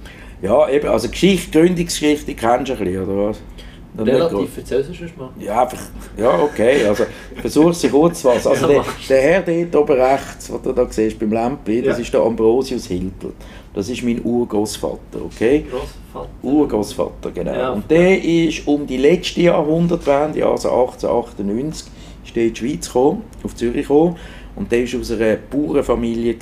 [0.42, 3.40] Ja, eben, also Geschichte, Gründungsgeschichte kennst du ein bisschen, oder was?
[3.98, 5.30] Relativ, erzähl es schon mal.
[5.38, 5.78] Ja, einfach,
[6.16, 7.04] ja, okay, also
[7.40, 8.48] versuch sie kurz fassen.
[8.48, 11.32] Also ja, der, der Herr dort oben rechts, was du da siehst, beim
[11.82, 12.02] das ja.
[12.02, 13.32] ist der Ambrosius Hiltel.
[13.74, 15.66] Das ist mein Urgroßvater, okay?
[15.70, 16.28] Großvater.
[16.42, 17.52] Urgroßvater, genau.
[17.52, 17.70] Ja.
[17.70, 21.86] Und der ist um die letzte Jahrhundertwende, also 1898,
[22.24, 24.16] ist in die Schweiz gekommen, auf Zürich gekommen.
[24.56, 26.36] Und der war aus einer Bauernfamilie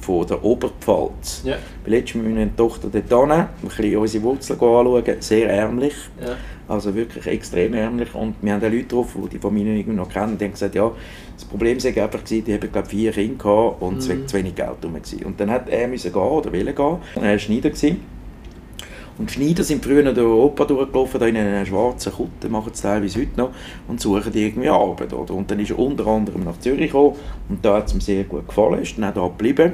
[0.00, 1.42] von der Oberpfalz.
[1.44, 1.56] Ja.
[1.84, 5.94] Letztes Mal mit meiner Tochter dort hin, ein bisschen unsere Wurzeln anschauen, sehr ärmlich.
[6.20, 6.36] Ja.
[6.68, 8.14] Also wirklich extrem ärmlich.
[8.14, 10.92] Und wir haben Leute drauf, die die Familie irgendwie noch kennen, die haben gesagt, ja,
[11.34, 14.36] das Problem sei einfach gewesen, die haben glaube vier Kinder gehabt und es war zu
[14.36, 14.96] wenig Geld rum.
[15.24, 16.96] Und dann hat er müssen gehen oder wollen gehen.
[17.16, 17.70] Er war Schneider.
[17.70, 18.18] Gewesen.
[19.18, 23.20] Und Schneider sind früher durch Europa durchgelaufen, da in einer schwarzen Kutte, machen es teilweise
[23.20, 23.50] heute noch,
[23.88, 25.12] und suchen irgendwie Arbeit.
[25.12, 25.34] Oder?
[25.34, 27.16] Und dann ist er unter anderem nach Zürich gekommen
[27.48, 29.72] und da hat es ihm sehr gut gefallen, ist dann auch da geblieben.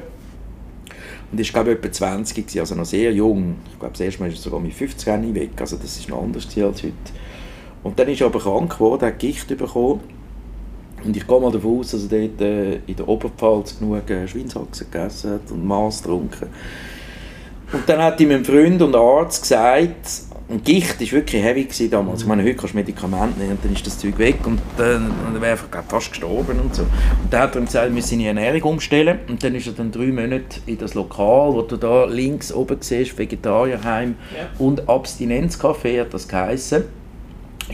[1.35, 3.57] Und ist, glaube ich, etwa 20 gewesen, also noch sehr jung.
[3.73, 6.23] Ich glaube, das erste Mal ist sogar mit 50 Jahren weg, also das ist noch
[6.23, 6.93] anders als heute.
[7.83, 9.99] Und dann ist er aber krank geworden, hat Gicht bekommen.
[11.05, 14.29] Und ich gehe mal davon aus, dass er dort äh, in der Oberpfalz genug äh,
[14.29, 16.51] Schweinshaxen gegessen hat und Maß getrunken.
[17.73, 20.07] Und dann hat ihm ein Freund und Arzt gesagt,
[20.47, 22.23] und Gicht war wirklich heavy damals.
[22.23, 25.11] Ich meine, heute kannst du Medikamente nehmen und dann ist das Zeug weg und dann,
[25.25, 26.83] dann wäre er fast gestorben und so.
[26.83, 26.91] Und
[27.31, 29.91] dann hat er ihm gesagt, wir müssen seine Ernährung umstellen und dann ist er dann
[29.91, 34.49] drei Monate in das Lokal, wo du da links oben siehst, Vegetarierheim ja.
[34.59, 36.85] und Abstinenzcafé hat das geheissen.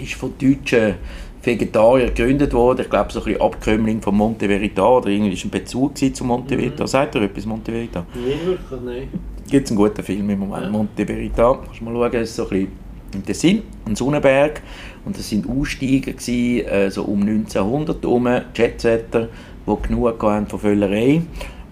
[0.00, 0.94] Ist von deutschen
[1.42, 2.82] Vegetarier gegründet worden.
[2.82, 6.24] Ich glaube, so ein bisschen Abkömmling von Monte Verita oder irgendwie ist ein Bezug zu
[6.24, 6.84] Monte Verita.
[6.84, 6.88] Mhm.
[6.88, 8.06] Sagt er etwas, Monte Verita?
[8.14, 9.08] Nicht wirklich, nein.
[9.50, 10.71] Gibt es einen guten Film im Moment, ja.
[10.71, 11.59] Monte Verita.
[11.64, 12.69] Kannst du mal schauen, ist so ein bisschen
[13.14, 14.62] im Tessin, ein Sonnenberg.
[15.04, 19.28] Und das sind Aussteiger gewesen, äh, so um 1900 herum, Jetsetter,
[19.66, 21.23] die genug hatten von Völlerei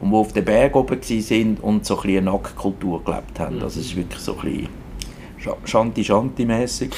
[0.01, 3.57] und die auf den Berg oben waren und so ein bisschen eine Nacktkultur gelebt haben.
[3.59, 3.63] Mhm.
[3.63, 4.67] Also es ist wirklich so ein
[5.37, 6.91] bisschen Shanti-Shanti-mässig,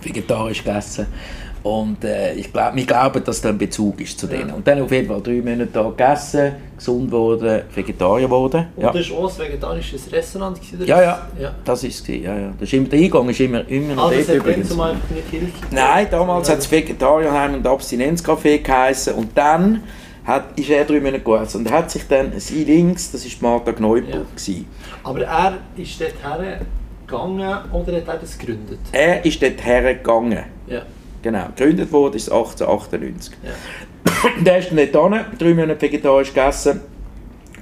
[0.00, 1.08] vegetarisch gegessen.
[1.64, 4.50] Und äh, ich glaub, wir glauben, dass da ein Bezug ist zu denen.
[4.50, 4.54] Ja.
[4.54, 8.66] Und dann auf jeden Fall drei Monate da gegessen, gesund geworden, Vegetarier geworden.
[8.76, 8.88] Ja.
[8.88, 10.60] Und das war auch ein vegetarisches Restaurant?
[10.80, 12.06] Ja, ja, ja, das war es.
[12.06, 12.52] Ja, ja.
[12.60, 14.68] Das ist immer, der Eingang ist immer, immer noch ah, dort übrigens.
[14.68, 15.72] Zum nicht.
[15.72, 19.14] Nein, damals hat es Vegetarierheim und Abstinenzcafé geheißen.
[19.14, 19.84] Und dann
[20.26, 21.58] hat, ist er drei Monate gegessen.
[21.60, 24.26] Und er hat sich dann, sie links, das war Martha Gneubel.
[24.36, 24.54] Ja.
[25.02, 28.80] Aber er ist dort hergegangen oder hat er das gegründet?
[28.92, 30.44] Er ist dort hergegangen.
[30.66, 30.82] Ja.
[31.24, 33.32] Genau, gegründet wurde ist 1898.
[33.42, 34.30] Ja.
[34.44, 36.82] der ist dann nicht drei Monate vegetarisch gegessen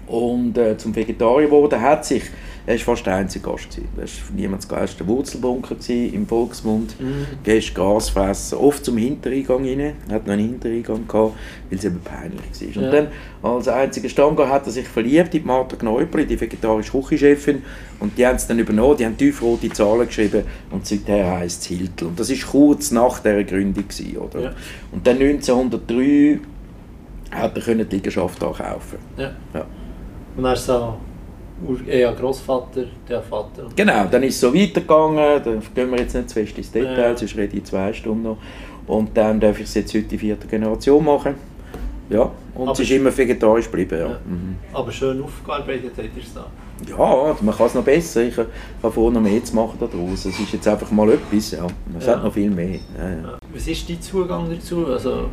[0.09, 2.25] und äh, zum Vegetarier geworden, hat sich
[2.65, 3.71] er war fast der einzige Gast.
[3.71, 3.89] Gewesen.
[3.97, 5.01] Er war niemand Gast.
[5.01, 7.01] Der Wurzelbunker im Volksmund.
[7.01, 7.27] Mhm.
[7.43, 8.59] Gäste Gras fressen.
[8.59, 9.81] Oft zum Hintereingang rein.
[9.81, 11.35] Er hat noch einen Hintereingang gehabt,
[11.69, 12.83] weil es eben peinlich war.
[12.83, 12.89] Ja.
[12.89, 13.09] Und dann,
[13.43, 17.63] als einziger Stammgast, hat er sich verliebt in Martha Kneupel, die vegetarische Küchenchefin.
[17.99, 18.97] Und die haben es dann übernommen.
[18.97, 20.45] Die haben tiefrote Zahlen geschrieben.
[20.71, 22.09] Und seither heisst es Hiltel.
[22.09, 23.83] Und das war kurz nach dieser Gründung.
[23.89, 24.41] Gewesen, oder?
[24.41, 24.53] Ja.
[24.93, 26.39] Und dann 1903
[27.33, 28.99] hat er die Liegenschaft auch kaufen.
[29.17, 29.33] Ja.
[29.55, 29.67] ja.
[30.37, 30.95] Und er ist so
[31.87, 33.67] ja, Großvater, der Vater.
[33.75, 37.11] Genau, dann ist es so weitergegangen, da gehen wir jetzt nicht zu fest ins Detail,
[37.11, 37.17] ja.
[37.17, 38.39] sonst rede ich zwei Stunden noch.
[38.87, 41.35] Und dann darf ich es jetzt heute die vierte Generation machen.
[42.11, 43.99] Ja, und Aber es ist immer vegetarisch geblieben.
[43.99, 44.09] Ja.
[44.09, 44.21] ja.
[44.27, 44.57] Mhm.
[44.73, 46.47] Aber schön aufgearbeitet hat ihr es da.
[46.89, 48.23] Ja, man kann es noch besser.
[48.23, 48.47] Ich kann
[48.83, 50.25] vorher noch mehr zu machen daraus.
[50.25, 51.67] Es ist jetzt einfach mal etwas, ja.
[51.99, 52.17] Es ja.
[52.17, 52.81] hat noch viel mehr.
[52.99, 53.39] Ja.
[53.55, 54.87] Was ist dein Zugang dazu?
[54.87, 55.29] Also,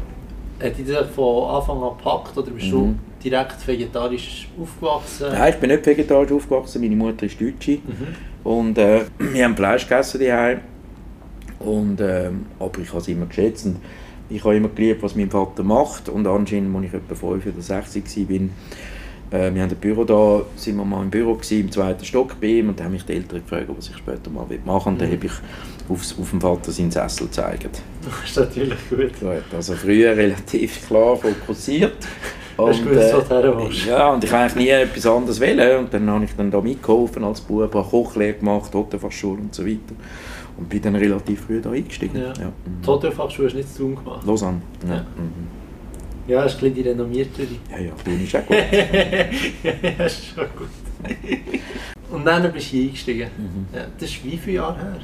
[0.62, 2.72] hat dich das von Anfang an gepackt oder bist mhm.
[2.72, 5.28] du direkt vegetarisch aufgewachsen?
[5.32, 6.82] Nein, ich bin nicht vegetarisch aufgewachsen.
[6.82, 7.72] Meine Mutter ist Deutsche.
[7.78, 8.16] Mhm.
[8.44, 10.60] Und äh, wir haben Fleisch gegessen daheim.
[11.60, 13.66] Und, äh, aber ich habe es immer geschätzt.
[13.66, 13.78] Und
[14.30, 16.10] ich habe immer geliebt, was mein Vater macht.
[16.10, 18.40] Und anscheinend, als ich etwa 5 oder 6 war,
[19.32, 22.40] äh, wir haben ein Büro da, sind wir mal im Büro gewesen, im zweiten Stock
[22.40, 24.60] bei ihm und da haben mich die Eltern gefragt, was ich später mal machen will.
[24.66, 24.98] Und mhm.
[24.98, 25.32] dann habe ich
[25.90, 27.82] aufs, auf dem Vater seinen Sessel gezeigt.
[28.04, 29.12] Das ist natürlich gut.
[29.54, 31.98] Also früher relativ klar fokussiert.
[32.58, 35.80] Und, gewusst, äh, ja, und ich eigentlich nie etwas anderes wählen.
[35.80, 39.66] Und dann habe ich dann da mitgeholfen als Bub, habe Kochlehre gemacht, Hotelfachschule und so
[39.66, 39.96] weiter.
[40.58, 42.18] Und bin dann relativ früh da eingestiegen.
[42.18, 42.34] Ja.
[42.34, 42.48] Ja.
[42.48, 42.82] Mhm.
[42.84, 44.28] Die Hotelfachschule hast du nicht zu tun gemacht?
[44.28, 44.96] Lausanne, ja.
[44.96, 45.02] ja.
[45.02, 45.59] Mhm.
[46.30, 47.48] Ja, ist ein die renommiertere.
[47.72, 48.56] Ja, ja, du ist auch gut.
[49.64, 50.70] ja, ist schon gut.
[52.12, 53.30] Und dann bist du eingestiegen.
[53.36, 53.66] Mhm.
[53.76, 54.98] Ja, das ist wie viele Jahre her?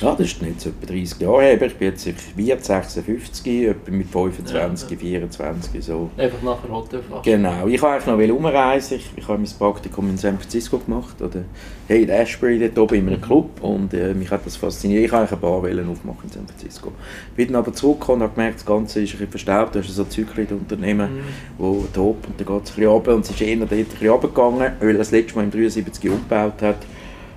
[0.00, 1.62] Ja, das ist nicht so etwa 30 Jahre her.
[1.62, 4.96] Ich bin jetzt wird 56, etwa mit 25, ja.
[4.96, 6.10] 24 so.
[6.16, 7.22] Einfach nachher Hotelfach.
[7.22, 7.66] Genau.
[7.66, 8.96] Ich wollte eigentlich noch umreisen.
[8.96, 11.20] Ich, ich habe mein Praktikum in San Francisco gemacht.
[11.20, 11.44] Oder
[11.86, 13.24] hey, in Ashbury, dort oben in einem mhm.
[13.24, 13.62] Club.
[13.62, 15.04] Und äh, mich hat das fasziniert.
[15.04, 16.92] Ich wollte ein paar Wellen aufmachen in San Francisco.
[17.36, 19.74] Bin dann aber zurückgekommen und habe gemerkt, das Ganze ist ein bisschen verstaubt.
[19.74, 21.20] Du hast so Zyklit-Unternehmen, mhm.
[21.58, 23.14] wo top und dann geht es ein bisschen runter.
[23.14, 26.10] Und es ist eher dort ein bisschen runtergegangen, weil er das letzte Mal im 73
[26.10, 26.78] umgebaut hat.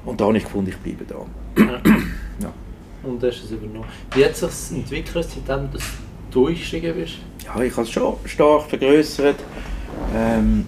[0.06, 1.62] Und da habe ich gefunden, ich bleibe da.
[1.62, 1.82] Ja.
[3.04, 3.86] Und hast es übernommen.
[4.14, 5.84] Wie hat sich entwickelt, seitdem dass
[6.32, 7.16] du eingestiegen bist?
[7.46, 9.36] Ja, ich habe es schon stark vergrößert.
[10.16, 10.66] Ähm,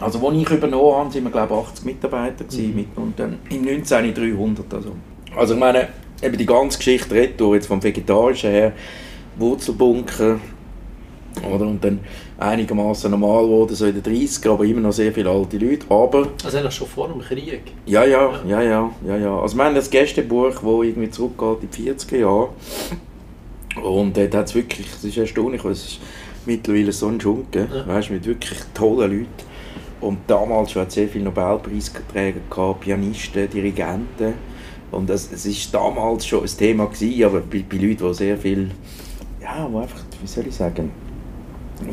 [0.00, 2.74] also als ich übernommen habe, waren wir glaube 80 Mitarbeiter mhm.
[2.74, 4.74] mit, und dann im 19 300.
[4.74, 4.92] Also.
[5.36, 5.88] also ich meine,
[6.22, 8.72] eben die ganze Geschichte retour, jetzt vom Vegetarischen her,
[9.36, 10.38] Wurzelbunker,
[11.50, 11.66] oder?
[11.66, 12.00] Und dann
[12.42, 15.86] einigermaßen normal geworden, so in den 30 aber immer noch sehr viele alte Leute.
[15.88, 17.62] Aber, also eigentlich schon vor dem Krieg?
[17.86, 19.38] Ja, ja, ja, ja, ja, ja.
[19.40, 22.48] Also wir haben das Gästebuch, das irgendwie zurückgeht in die 40er Jahre.
[23.82, 26.00] Und dort hat es wirklich, es ist erstaunlich, es ist
[26.44, 27.86] mittlerweile so ein Schunken, ja.
[27.86, 29.52] weißt, mit wirklich tollen Leuten.
[30.00, 34.34] Und damals schon hat es sehr viele Nobelpreisträger gehabt, Pianisten, Dirigenten.
[34.90, 38.70] Und es, es damals schon ein Thema gewesen, aber bei, bei Leuten, die sehr viel,
[39.40, 40.90] ja, wo einfach, wie soll ich sagen,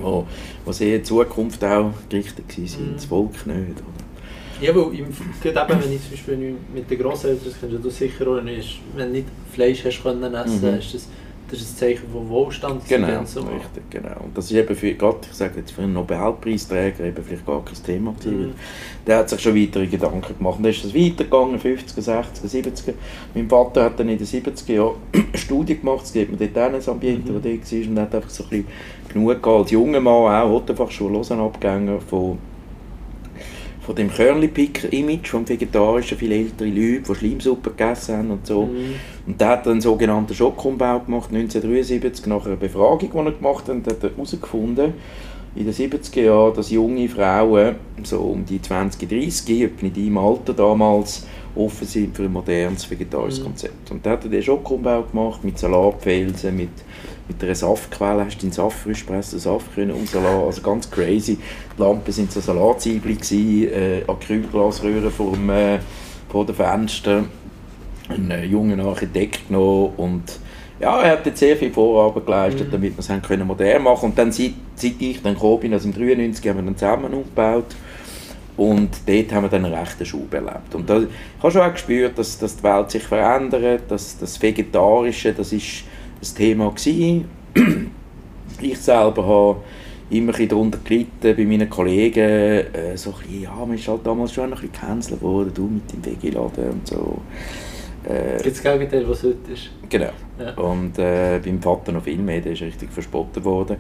[0.02, 0.28] wo,
[0.66, 2.94] wo sehr in Zukunft auch gerichtet waren, mhm.
[2.96, 3.58] das Volk nicht.
[3.58, 4.10] Oder?
[4.62, 5.08] Ja, weil im,
[5.42, 8.46] gerade eben, wenn ich zum Beispiel mit den Grosseltern, das kennst du sicher auch, wenn
[8.46, 10.80] du nicht Fleisch hast können essen, mhm.
[10.80, 11.08] ist das
[11.50, 12.88] das ist ein Zeichen von Wohlstand.
[12.88, 14.16] Genau, so richtig, genau.
[14.24, 17.64] Und das ist eben für, gerade, ich sage jetzt für einen Nobelpreisträger eben vielleicht gar
[17.66, 18.48] kein Thema gewesen.
[18.50, 18.54] Mhm.
[19.08, 20.58] Der hat sich schon weitere Gedanken gemacht.
[20.58, 22.94] Und dann ist es weitergegangen, 50er, 60er, 70er.
[23.34, 26.74] Mein Vater hat dann in den 70er Jahren eine Studie gemacht, es geht mir dort
[26.74, 27.36] auch ein Ambiente, mhm.
[27.36, 28.68] wo der war, und hat einfach so ein bisschen
[29.12, 32.38] genug gehabt, als junger Mann auch, Ottenfachschule Lausanne abgegangen von
[33.82, 38.64] von dem Körnli-Picker-Image vom Vegetarischen, viele ältere Leute, die Schleimsuppe gegessen haben und so.
[38.64, 38.96] Mhm.
[39.28, 43.88] Und der hat einen sogenannten Schockumbau gemacht, 1973, nach einer Befragung, die er gemacht hat,
[43.88, 44.94] hat er herausgefunden,
[45.56, 50.18] in den 70er Jahren, dass junge Frauen, so um die 20, 30, etwa in deinem
[50.18, 53.44] Alter damals, offen sind für ein modernes vegetarisches mhm.
[53.44, 53.92] Konzept.
[53.92, 56.70] Und da hat er den Schockumbau gemacht mit Salatfelsen, mit
[57.30, 60.90] mit einer Saftquelle hast du den Saft frisch gepressten Saft können und Salat, also ganz
[60.90, 61.38] crazy.
[61.78, 65.80] Die Lampen sind so Salatzwiebeln gewesen, äh, Acrylglasröhren vor, dem, äh,
[66.28, 67.30] vor den Fenstern,
[68.10, 70.24] einen äh, jungen Architekt genommen und
[70.80, 72.72] ja, er hat jetzt sehr viel Vorarbeit geleistet, mhm.
[72.72, 75.88] damit wir es können modern machen Und dann, seit, seit ich dann gekommen bin, also
[75.88, 77.76] im 93, haben wir dann zusammen umgebaut.
[78.60, 80.76] Und dort haben wir dann einen rechten Schub erlebt.
[80.76, 81.08] Und da, ich
[81.42, 85.86] habe schon auch gespürt, dass, dass die Welt sich verändert, dass das Vegetarische, das ist
[86.22, 87.26] ein Thema gewesen.
[88.62, 89.60] Ich selber habe
[90.10, 94.06] immer ein darunter gelitten bei meinen Kollegen, äh, so ein bisschen, ja, man ist halt
[94.06, 97.22] damals schon ein bisschen gecancelt worden, du mit dem Vegi-Laden und so.
[98.04, 99.70] Äh, Gibt es Gegenteil, was heute ist?
[99.88, 100.10] Genau.
[100.38, 100.54] Ja.
[100.56, 103.78] Und äh, beim Vater noch viel mehr, der ist richtig verspottet worden.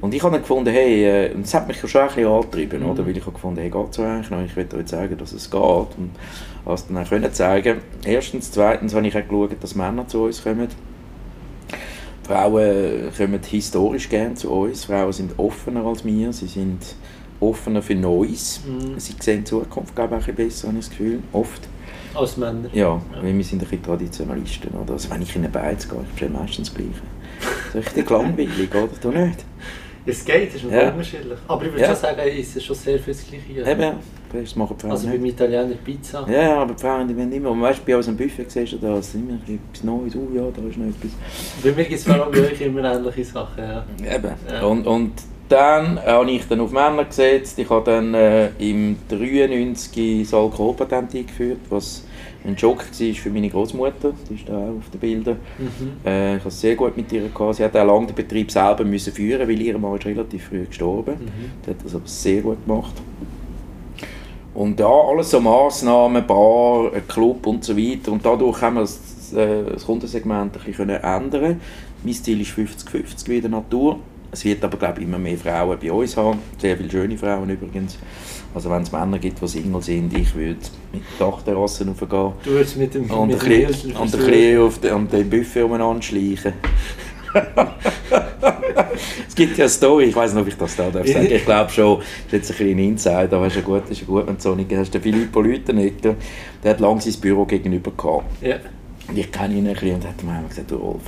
[0.00, 2.82] Und ich habe dann gefunden, hey, äh, und das hat mich schon ein bisschen angetrieben,
[2.82, 2.90] mhm.
[2.90, 3.04] oder?
[3.04, 4.42] weil ich habe gefunden, hey, geht so eigentlich noch?
[4.44, 5.60] Ich will euch zeigen, dass es geht.
[5.60, 6.10] Und
[6.64, 7.78] habe dann auch können zeigen.
[8.04, 10.68] Erstens, zweitens habe ich auch geschaut, dass Männer zu uns kommen
[12.28, 14.84] Frauen kommen historisch gerne zu uns.
[14.84, 16.30] Frauen sind offener als wir.
[16.34, 16.94] Sie sind
[17.40, 18.60] offener für Neues.
[18.66, 19.00] Mhm.
[19.00, 21.22] Sie sehen die Zukunft, glaube ich, ein bisschen besser, habe ich das Gefühl.
[21.32, 21.68] Oft.
[22.14, 22.68] Als Männer?
[22.74, 23.02] Ja, ja.
[23.22, 24.74] weil wir sind ein bisschen Traditionalisten.
[24.74, 24.92] Oder?
[24.92, 26.92] Also wenn ich in eine Beiz gehe, ich meistens das Gleiche.
[27.72, 28.88] Das ist richtig langweilig, oder?
[29.00, 29.44] Du nicht?
[30.08, 30.88] Es geht, es ist ja.
[30.90, 31.38] unterschiedlich.
[31.46, 31.88] Aber ich würde ja.
[31.88, 33.70] schon sagen, es ist schon sehr viel das Gleiche.
[33.70, 33.92] Eben,
[34.32, 36.26] das machen die Frauen Also beim Italiener Pizza.
[36.28, 38.46] Ja, ja, aber die Frauen, die wollen immer, und weißt du, bei uns am Buffet
[38.48, 41.10] siehst du da, es ist immer etwas Neues, oh ja, da ist noch etwas.
[41.62, 43.84] Bei mir gibt es vor allem bei euch immer ähnliche Sachen, ja.
[44.14, 44.62] Eben, ja.
[44.62, 45.12] Und, und
[45.48, 51.14] dann habe ich dann auf Männer gesetzt, ich habe dann äh, im 93 das Alkoholpatent
[51.14, 52.04] eingeführt, was
[52.48, 55.36] ein Schock war für meine Großmutter, die ist da auch auf den Bildern.
[55.58, 55.92] Mhm.
[56.04, 57.28] Äh, ich hatte es sehr gut mit ihr.
[57.28, 57.56] Gehabt.
[57.56, 60.64] Sie hat auch lange den Betrieb selber müssen führen, weil ihr Mann ist relativ früh
[60.64, 61.12] gestorben.
[61.12, 61.50] Mhm.
[61.64, 62.94] Sie hat das aber sehr gut gemacht.
[64.54, 68.12] Und ja, alles so Massnahmen, Bar, Club und so weiter.
[68.12, 71.60] Und dadurch haben wir das, äh, das Kundensegment ein bisschen ändern
[72.02, 73.98] Mein Ziel ist 50-50 wie in der Natur.
[74.30, 76.38] Es wird aber, glaube ich, immer mehr Frauen bei uns haben.
[76.58, 77.98] Sehr viele schöne Frauen übrigens.
[78.54, 80.58] Also wenn es Männer gibt, die Single sind, ich würde
[80.92, 82.32] mit der Dachterrasse raufgehen.
[82.44, 85.28] Du würdest mit dem Und mit ein bisschen, und ein bisschen auf den, um den
[85.28, 86.54] Buffet umeinander schleichen.
[89.28, 91.28] es gibt ja eine Story, ich weiß nicht, ob ich das da darf sagen.
[91.30, 94.00] Ich glaube schon, das ist jetzt ein bisschen Insider, aber es ist ja gut, ist
[94.00, 94.94] ja gut, wenn du so nicht hast.
[94.94, 96.14] Der Filippo Lütenegger,
[96.64, 98.42] der hat lange sein Büro gegenüber gehabt.
[98.42, 98.56] Ja.
[99.08, 101.02] Und ich kenne ihn ein bisschen und hat mir gesagt, du Rolf,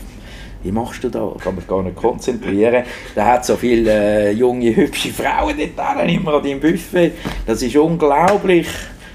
[0.62, 1.33] wie machst du da?
[1.37, 2.85] Ich kann mich gar nicht konzentrieren.
[3.14, 7.12] Da hat so viele äh, junge, hübsche Frauen dort immer an deinem Buffet.
[7.46, 8.68] Das ist unglaublich.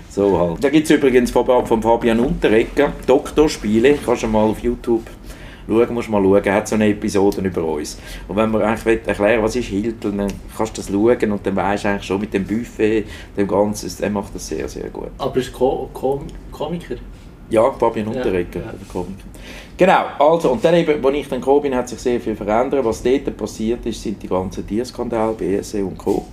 [0.09, 0.63] So halt.
[0.63, 5.03] Da gibt es übrigens von, von Fabian Unterrecker Doktorspiele, kannst du mal auf YouTube
[5.67, 7.97] schauen, musst mal schauen, er hat so eine Episode über uns.
[8.27, 11.55] Und wenn man eigentlich erklären was ist Hilton, dann kannst du das schauen und dann
[11.55, 13.05] weißt du eigentlich schon mit dem Buffet,
[13.35, 15.09] dem Ganzen, der macht das sehr, sehr gut.
[15.17, 16.95] Aber ist Ko Ko Komiker?
[17.49, 19.05] Ja, Fabian Unterrecker, ja, ja.
[19.77, 22.83] Genau, also, und dann eben, als ich dann gekommen bin, hat sich sehr viel verändert.
[22.85, 26.25] Was dort passiert ist, sind die ganzen Tierskandale, BSE und Co.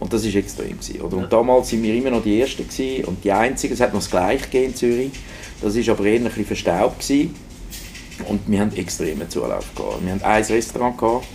[0.00, 0.70] Und das war extrem.
[0.70, 1.16] Gewesen, oder?
[1.16, 4.00] Und damals waren wir immer noch die Ersten gewesen und die Einzigen, es hat noch
[4.00, 5.12] das Gleiche in Zürich,
[5.62, 7.00] das war aber eher ein bisschen verstaubt.
[7.00, 7.34] Gewesen.
[8.28, 9.74] Und wir hatten extremen Zulauf.
[9.74, 10.04] Gehabt.
[10.04, 11.26] Wir hatten ein Restaurant, gehabt,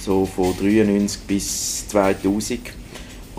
[0.00, 2.60] so von 93 bis 2000.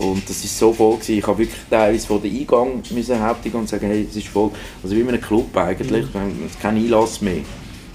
[0.00, 0.94] Und das war so voll.
[0.94, 1.18] Gewesen.
[1.18, 3.20] Ich habe wirklich teilweise vor den Eingang müssen
[3.52, 4.50] und sagen, hey, es ist voll.
[4.82, 6.06] Also wie in einem Club eigentlich.
[6.06, 6.46] Mhm.
[6.46, 7.42] Es kein Einlass mehr.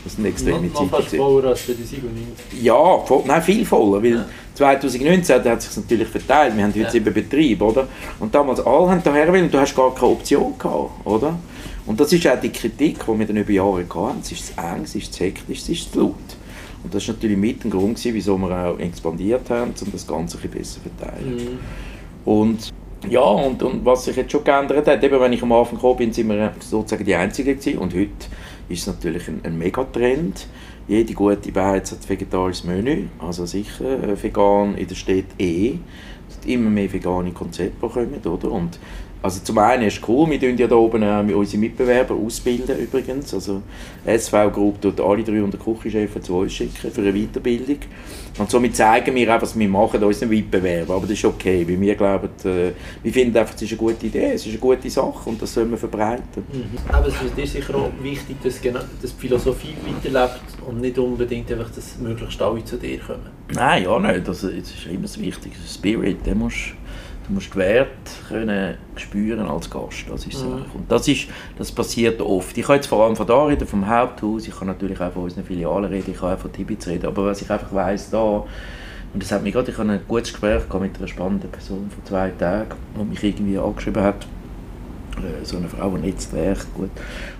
[0.03, 0.85] Das sind extreme Zeiten.
[0.85, 2.61] Noch fast voller als 2097?
[2.61, 4.03] Ja, voll, nein, viel voller.
[4.03, 4.25] Weil ja.
[4.53, 6.55] 2019 hat es sich natürlich verteilt.
[6.55, 6.91] Wir haben heute ja.
[6.91, 7.87] sieben Betriebe, oder?
[8.19, 11.39] Und damals alle haben daher wollen und du hast gar keine Option gehabt, oder?
[11.87, 14.19] Und das ist auch die Kritik, die wir dann über Jahre hatten.
[14.21, 16.13] Es ist zu eng, es ist zu hektisch, es ist zu laut.
[16.83, 20.05] Und das war natürlich mit ein Grund, gewesen, wieso wir auch expandiert haben, um das
[20.05, 21.35] Ganze ein besser zu verteilen.
[21.35, 21.59] Mhm.
[22.25, 22.73] Und
[23.09, 25.97] ja, und, und was sich jetzt schon geändert hat, eben wenn ich am Anfang gekommen
[25.97, 27.77] bin, sind wir sozusagen die Einzigen gewesen.
[27.77, 28.09] Und heute
[28.67, 30.47] ist es natürlich ein, ein Megatrend.
[30.87, 35.77] Jede gute Beiz hat vegetarisches Menü, also sicher äh, vegan in der Stadt eh.
[36.29, 38.51] Es immer mehr vegane Konzepte, kommen, oder?
[38.51, 38.79] Und
[39.25, 42.77] also zum einen ist es cool, wir tun ja da oben äh, unsere Mitbewerber ausbilden
[42.77, 43.33] übrigens.
[43.33, 43.63] Also
[44.05, 47.79] SV Group tut alle 300 Küchenchefs zu uns schicken für eine Weiterbildung.
[48.37, 50.91] Und somit zeigen wir auch, was wir machen unseren Wettbewerb.
[50.91, 54.05] Aber das ist okay, weil wir glauben, äh, wir finden einfach, es ist eine gute
[54.05, 56.43] Idee, es ist eine gute Sache und das sollen wir verbreiten.
[56.53, 56.77] Mhm.
[56.93, 61.51] Aber es ist dir sicher auch wichtig, dass, dass die Philosophie weiterlebt und nicht unbedingt
[61.51, 63.31] einfach, dass möglichst alle zu dir kommen.
[63.55, 64.27] Nein, ja nicht.
[64.27, 65.55] Das, das ist immer das Wichtige.
[65.67, 66.75] Spirit, den musst
[67.27, 67.89] Du musst die Werte
[68.27, 70.65] können spüren als Gast, das ist mhm.
[70.73, 72.57] Und das, ist, das passiert oft.
[72.57, 75.23] Ich kann jetzt vor allem von da reden, vom Haupthaus, ich kann natürlich auch von
[75.23, 78.45] unseren Filialen reden, ich kann auch von Tibits reden, aber was ich einfach weiss, da,
[79.15, 82.03] und das hat mich gerade, ich hatte ein gutes Gespräch mit einer spannenden Person vor
[82.05, 84.27] zwei Tagen, die mich irgendwie angeschrieben hat,
[85.17, 86.89] äh, so eine Frau, die jetzt recht gut.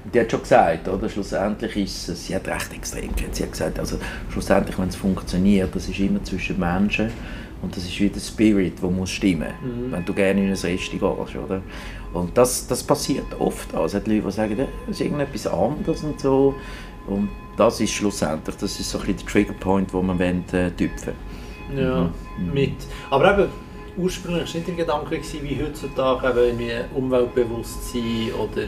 [0.04, 3.52] Und die hat schon gesagt, oder, schlussendlich ist es, sie hat recht extrem sie hat
[3.52, 3.98] gesagt, also
[4.32, 7.12] schlussendlich, wenn es funktioniert, das ist immer zwischen Menschen,
[7.66, 9.92] und das ist wie der Spirit, der muss stimmen mhm.
[9.92, 11.02] wenn du gerne in ein Rest gehst.
[11.02, 11.62] Oder?
[12.14, 13.74] Und das, das passiert oft.
[13.74, 16.54] Also es hat Leute, die sagen, das ist irgendetwas anderes und so.
[17.08, 20.70] Und das ist schlussendlich, das ist so ein bisschen der Triggerpoint, wo man wollen, äh,
[20.72, 21.14] tüpfen
[21.76, 22.54] Ja, mhm.
[22.54, 22.76] mit.
[23.10, 23.50] Aber eben,
[23.98, 28.68] ursprünglich war nicht der Gedanke, wie heutzutage eben irgendwie Umweltbewusstsein oder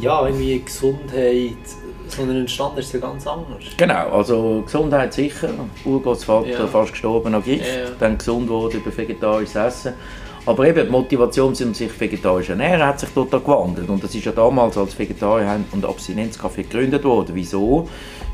[0.00, 1.56] ja, irgendwie Gesundheit
[2.16, 3.62] sondern entstanden ist es ja ganz anders.
[3.76, 5.50] Genau, also Gesundheit sicher.
[5.84, 6.66] Urgroßvater ja.
[6.66, 7.90] fast gestorben an Gift, ja, ja.
[7.98, 9.94] dann gesund wurde über vegetarisches Essen.
[10.44, 13.88] Aber eben die Motivation, um sich vegetarisch zu ernähren, hat sich total gewandelt.
[13.88, 17.30] Und das ist ja damals als Vegetarier und Abstinenzcafé gegründet worden.
[17.34, 17.88] Wieso?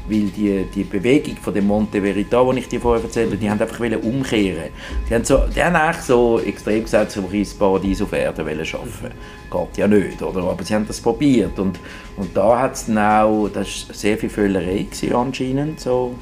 [0.08, 3.50] Weil die, die Bewegung von dem Monte Verita, die ich dir vorher erzählt habe, die
[3.50, 4.70] haben einfach umkehren.
[5.08, 8.64] Die haben, so, die haben eigentlich so extrem gesagt, sie wollen ein Paradies auf Erden
[8.64, 9.10] schaffen.
[9.50, 10.42] Geht ja nicht, oder?
[10.42, 11.78] Aber sie haben das probiert und,
[12.16, 16.14] und da hat es dann auch, das war sehr viel Völlerei anscheinend, so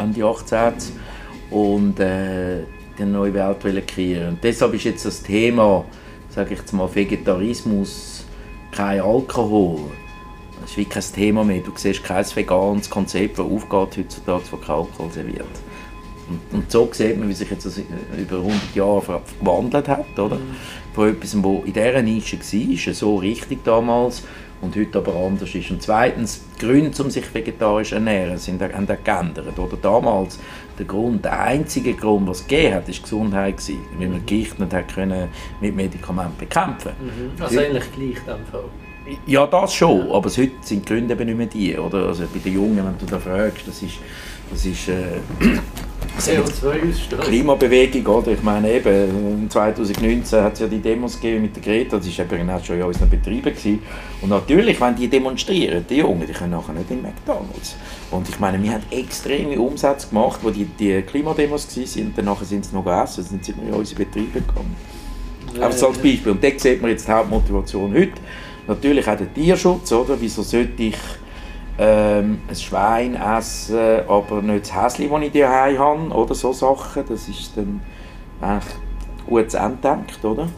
[0.00, 0.72] Ende 18.
[1.50, 2.64] Und äh,
[2.98, 4.30] die neue Welt kreieren.
[4.30, 5.84] Und deshalb ist jetzt das Thema,
[6.28, 8.26] sage ich jetzt mal, Vegetarismus,
[8.72, 9.80] kein Alkohol,
[10.68, 11.62] das ist wie kein Thema mehr.
[11.62, 15.46] Du siehst kein veganes Konzept, das aufgeht heutzutage, das kein Alkohol serviert.
[16.28, 20.18] Und, und, so sieht man, wie sich jetzt das über 100 Jahre verwandelt hat.
[20.18, 20.36] Oder?
[20.36, 20.56] Mhm.
[20.92, 24.24] Von etwas, das in dieser Nische war, so richtig damals,
[24.60, 25.70] und heute aber anders ist.
[25.70, 29.58] Und zweitens, die Gründe, um sich vegetarisch zu ernähren, sind, haben geändert.
[29.58, 30.38] Oder damals,
[30.78, 33.56] der Grund, der einzige Grund, was es gegeben hat, war Gesundheit.
[33.56, 35.28] Gewesen, weil man Gicht nicht hat können
[35.62, 37.42] mit Medikamenten bekämpfen mhm.
[37.42, 38.64] Also eigentlich gleich dem Fall.
[39.26, 42.08] Ja, das schon, aber heute sind die Gründe eben nicht mehr die, oder?
[42.08, 43.94] Also bei den Jungen, wenn du da fragst, das ist,
[44.50, 45.20] das ist äh,
[46.18, 47.20] CO2-Ausstoß.
[47.20, 48.32] Klimabewegung, oder?
[48.32, 52.32] Ich meine eben, 2019 hat es ja die Demos gegeben mit der Greta, das war
[52.32, 53.44] eben auch schon in unseren Betrieben.
[53.44, 53.82] Gewesen.
[54.20, 57.76] Und natürlich, wenn die demonstrieren, die Jungen, die können nachher nicht in McDonalds.
[58.10, 62.64] Und ich meine, wir haben extreme Umsätze gemacht, wo die, die Klimademos waren, danach sind
[62.64, 64.76] sie noch gegessen, sind sie in unsere Betriebe gekommen.
[65.56, 66.32] Ja, Aber so als Beispiel.
[66.32, 68.12] Und da sieht man jetzt die Hauptmotivation heute
[68.68, 70.20] Natürlich auch der Tierschutz, oder?
[70.20, 70.96] Wieso sollte ich
[71.78, 77.04] ähm, ein Schwein essen, aber nicht das Häschen, das ich daheim habe, oder so Sachen.
[77.08, 77.80] Das ist dann
[78.40, 78.74] eigentlich
[79.26, 80.48] gut zu entdenkt, oder?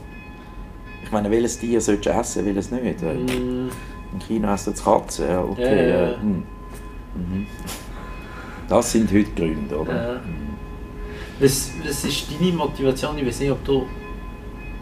[1.05, 3.01] Ich meine, welches Tier sollst du essen, welches nicht?
[3.03, 3.69] Mm.
[4.13, 5.89] In China essen die Katzen, ja, okay.
[5.89, 6.11] Ja, ja.
[6.11, 6.43] Äh, hm.
[7.15, 7.47] mhm.
[8.69, 10.15] Das sind heute Gründe, oder?
[10.15, 10.21] Ja.
[11.39, 13.19] Was, was ist deine Motivation?
[13.19, 13.87] Ich weiß nicht, ob du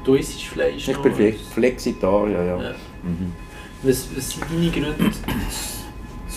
[0.04, 2.74] du isst Fleisch Ich bin Flex Flexitarier, ja.
[3.02, 3.32] Mhm.
[3.82, 5.12] Was, was sind deine Gründe,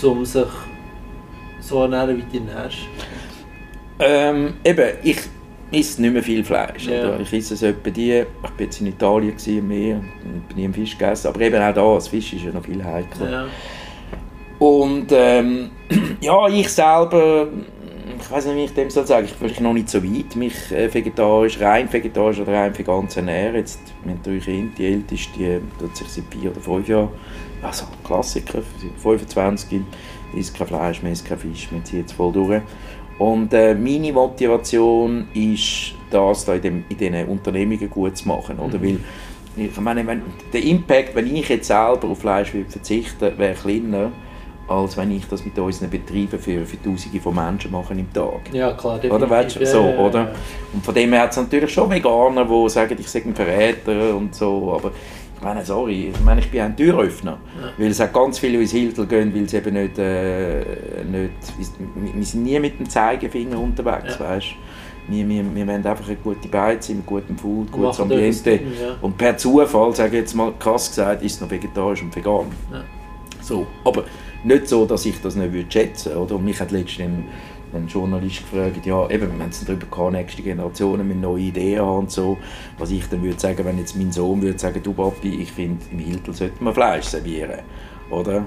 [0.03, 0.45] um sich
[1.59, 2.77] so ernähren, wie du ernährst?
[3.99, 5.17] Ähm, eben, ich
[5.71, 6.87] esse nicht mehr viel Fleisch.
[6.87, 7.19] Ja.
[7.19, 10.65] Ich esse es etwa die, ich war jetzt in Italien gewesen, mehr und bin nie
[10.65, 13.31] im Fisch gegessen, aber eben auch da, das Fisch ist ja noch viel heikler.
[13.31, 13.47] Ja.
[14.59, 15.71] Und ähm,
[16.21, 17.47] ja, ich selber,
[18.21, 20.35] ich weiß nicht, wie ich dem soll sagen, ich bin vielleicht noch nicht so weit,
[20.35, 23.55] mich äh, vegetarisch, rein vegetarisch oder rein vegan zu ernähren.
[23.55, 27.09] Jetzt, wir haben drei Kinder, die älteste, die tut sich seit vier oder fünf Jahren,
[27.61, 28.61] also Klassiker,
[29.01, 29.81] 25,
[30.35, 32.61] isst kein Fleisch mehr, isst kein Fisch, wir ziehen jetzt voll durch.
[33.17, 38.57] Und äh, meine Motivation ist, das da in, dem, in diesen Unternehmungen gut zu machen.
[38.59, 38.79] Oder?
[38.79, 38.83] Mhm.
[39.55, 44.11] Weil, ich meine, wenn, der Impact, wenn ich jetzt selber auf Fleisch verzichten wäre kleiner,
[44.71, 48.51] als wenn ich das mit unseren Betrieben für, für Tausende von Menschen mache im Tag.
[48.51, 49.11] Ja, klar, definitiv.
[49.11, 50.31] Oder, weißt, so, oder?
[50.73, 54.15] Und von dem her hat es natürlich schon Veganer, die sagen, ich sei ein Verräter
[54.15, 54.91] und so, aber
[55.35, 57.39] ich meine, sorry, ich meine, ich bin ein Türöffner.
[57.59, 57.69] Ja.
[57.77, 60.59] Weil es hat ganz viele, ins Hiltel gehen, weil sie eben nicht, äh,
[61.03, 61.31] nicht
[61.95, 64.25] wir sind nie mit dem Zeigefinger unterwegs, ja.
[64.25, 64.55] weißt
[65.07, 68.53] wir, wir, wir wollen einfach eine gute Beize mit gutem Food, gutes Ambiente.
[68.53, 68.95] Ja.
[69.01, 72.45] Und per Zufall, sage ich jetzt mal krass gesagt, ist es noch vegetarisch und vegan.
[72.71, 72.83] Ja.
[73.41, 74.03] So, aber
[74.43, 76.37] nicht so, dass ich das nicht schätzen würde.
[76.39, 77.25] Mich hat letztens
[77.73, 81.81] ein, Journalist gefragt, ja, eben, wir haben es darüber gehabt, nächste Generationen mit neue Ideen
[81.81, 82.37] haben und so.
[82.77, 85.83] Was ich dann würde sagen, wenn jetzt mein Sohn würde sagen, du Papi, ich finde,
[85.91, 87.59] im Hiltel sollte man Fleisch servieren,
[88.09, 88.45] oder?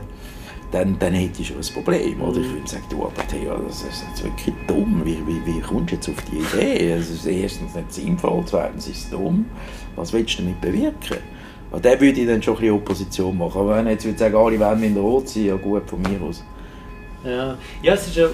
[0.72, 2.40] Dann, dann hätte ich schon ein Problem, oder?
[2.40, 5.02] Ich würde sagen, du, aber Theo, das ist jetzt wirklich dumm.
[5.04, 6.90] Wie, wie, wie kommst du jetzt auf die Idee?
[6.90, 9.46] Es ist erstens nicht sinnvoll, zweitens ist es dumm.
[9.94, 11.18] Was willst du damit bewirken?
[11.74, 13.60] Und der würde ich dann schon ein bisschen Opposition machen.
[13.60, 16.00] Aber wenn ich jetzt würde sagen, alle wollen in der Rot sein, ja gut, von
[16.02, 16.44] mir aus.
[17.24, 18.28] Ja, ja es ist ja,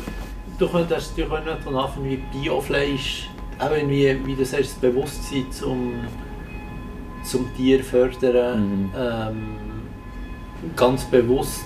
[0.59, 4.75] du könntest natürlich auch nicht davon anfangen, wie Biofleisch, auch wie, wie du sagst, das
[4.75, 5.93] Bewusstsein zum,
[7.25, 8.91] zum Tier fördern, mhm.
[8.95, 9.57] ähm,
[10.77, 11.65] ganz bewusst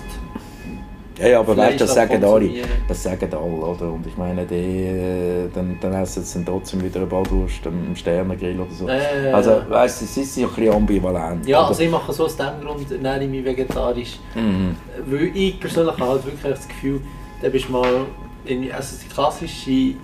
[1.17, 2.49] ja, ja, aber weißt, das sagen alle,
[2.87, 3.91] das sagen alle, oder?
[3.91, 7.95] Und ich meine, die, äh, dann, dann essen sie dann trotzdem wieder eine Ballwurst am
[7.95, 8.87] Sternengrill oder so.
[8.87, 11.47] Äh, also, weißt du, es ist ja ein bisschen ambivalent.
[11.47, 11.67] Ja, oder?
[11.69, 14.19] also ich mache so aus dem Grund, ernähre ich mich vegetarisch.
[14.35, 14.75] Mhm.
[15.05, 17.01] Weil ich persönlich habe halt wirklich das Gefühl,
[17.41, 18.05] da bist du mal,
[18.45, 19.95] in, also die klassische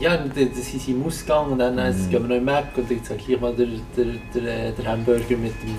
[0.00, 2.10] ja, sind sie im Ausgang und dann mhm.
[2.10, 3.66] gehen wir noch im Mac und dann sage ich mal der,
[3.96, 5.76] der, der, der Hamburger mit dem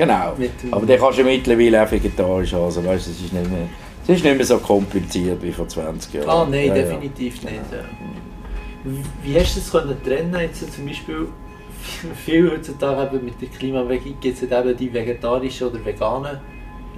[0.00, 0.34] Genau.
[0.70, 2.64] Aber den kannst du mittlerweile auch vegetarisch haben.
[2.64, 3.68] Also, weißt, es, ist nicht mehr,
[4.02, 6.28] es ist nicht mehr so kompliziert wie vor 20 Jahren.
[6.28, 7.50] Ah, nein, ja, definitiv ja.
[7.50, 9.02] nicht.
[9.22, 11.28] Wie hast du es können trennen jetzt zum Beispiel
[12.24, 16.38] viel heutzutage eben mit der Klimabewegung gibt es eben die vegetarischen oder veganen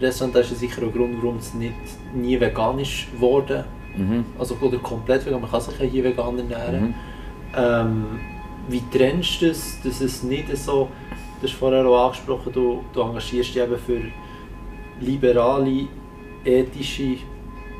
[0.00, 0.38] Restaurants.
[0.38, 1.74] Das ist sicher ein Grund, warum es nicht
[2.14, 3.64] nie veganisch wurde.
[3.96, 4.24] Mhm.
[4.38, 6.82] Also, oder komplett vegan, man kann sich ja hier vegan ernähren.
[6.82, 6.94] Mhm.
[7.56, 8.04] Ähm,
[8.68, 10.88] wie trennst du das, dass es nicht so
[11.42, 14.00] du hast vorher auch angesprochen, du, du engagierst dich eben für
[15.00, 15.88] liberale,
[16.44, 17.16] ethische,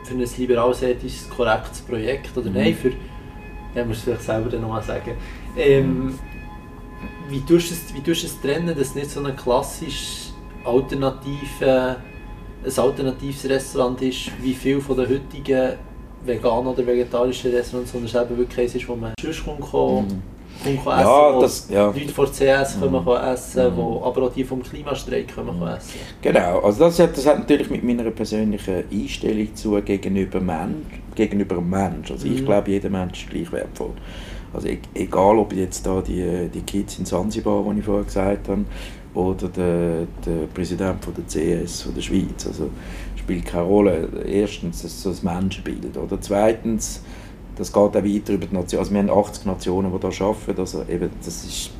[0.05, 2.57] für ein liberales, ethisches, korrektes Projekt, oder mhm.
[2.57, 2.93] nein, für,
[3.75, 5.13] ja, muss vielleicht selber dann nochmal sagen,
[5.57, 6.19] ähm,
[7.29, 10.35] wie, tust du es, wie tust du es trennen, dass es nicht so ein klassisches
[10.65, 11.97] alternative,
[12.65, 15.75] ein alternatives Restaurant ist, wie viel von den heutigen
[16.25, 20.23] veganen oder vegetarischen Restaurants, sondern es eben wirklich eins ist, wo man sonst kommt, mhm
[20.63, 21.87] kann essen ja, das, ja.
[21.87, 23.33] Leute von CS können mhm.
[23.33, 25.67] essen, wo, aber auch die vom Klimastreik können mhm.
[25.67, 30.87] essen Genau, also das hat, das hat natürlich mit meiner persönlichen Einstellung zu gegenüber Mensch,
[31.15, 32.11] gegenüber Mensch.
[32.11, 32.47] Also ich mhm.
[32.47, 33.93] glaube, jeder Mensch ist gleich wertvoll.
[34.55, 38.49] Also e-, egal, ob jetzt da die, die Kids in Zanzibar, die ich vorher gesagt
[38.49, 38.65] habe,
[39.15, 42.47] oder der, der Präsident von der CS von der Schweiz.
[42.47, 42.71] Also
[43.17, 44.09] spielt keine Rolle.
[44.27, 45.97] Erstens, das das Menschenbild.
[45.97, 47.03] Oder zweitens,
[47.57, 48.81] das geht auch weiter über die Nationen.
[48.81, 50.61] Also wir haben 80 Nationen, die da arbeiten.
[50.61, 51.71] Also eben, das ist,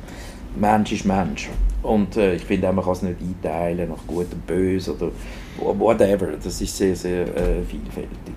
[0.55, 1.49] Mensch ist Mensch.
[1.81, 5.11] Und äh, ich finde, man kann es nicht einteilen nach gut und böse oder
[5.57, 6.27] whatever.
[6.41, 8.35] Das ist sehr, sehr äh, vielfältig.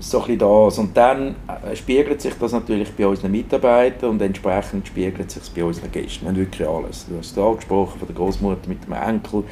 [0.00, 0.78] So ein das.
[0.78, 5.50] Und dann äh, spiegelt sich das natürlich bei unseren Mitarbeitern und entsprechend spiegelt sich es
[5.50, 6.22] bei unseren Gästen.
[6.22, 7.06] Wir haben wirklich alles.
[7.08, 9.42] Du hast es angesprochen, von der Großmutter mit dem Enkel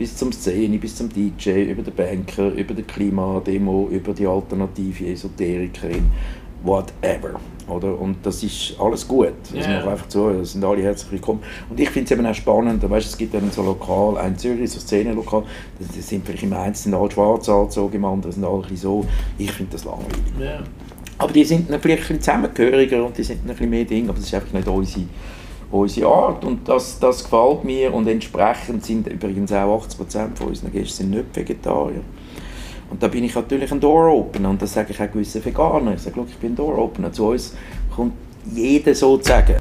[0.00, 5.08] bis zum Szene, bis zum DJ, über den Banker, über die Klimademo, über die alternative
[5.08, 6.10] Esoterikerin,
[6.62, 7.38] whatever.
[7.68, 8.00] Oder?
[8.00, 9.34] Und das ist alles gut.
[9.52, 9.86] Das yeah.
[9.86, 11.40] einfach zu, das sind alle herzlich willkommen.
[11.68, 14.70] Und ich finde es eben auch spannend, weißt, es gibt dann so lokal, ein Zürich,
[14.70, 15.42] so Szenenlokal,
[15.78, 19.04] das sind vielleicht im einen sind alle schwarz angezogen, im anderen sind alle so.
[19.36, 20.16] Ich finde das langweilig.
[20.40, 20.62] Yeah.
[21.18, 24.16] Aber die sind vielleicht ein bisschen zusammengehöriger und die sind ein bisschen mehr Dinge, aber
[24.16, 25.04] das ist einfach nicht unsere
[25.70, 30.72] unsere Art und das, das gefällt mir und entsprechend sind übrigens auch 80% von unseren
[30.72, 32.02] Gästen sind nicht Vegetarier.
[32.90, 35.94] Und da bin ich natürlich ein Door-Opener und das sage ich auch gewissen Veganern.
[35.94, 37.12] Ich sage, ich bin ein Door-Opener.
[37.12, 37.54] Zu uns
[37.94, 38.14] kommt
[38.52, 39.56] jeder sozusagen.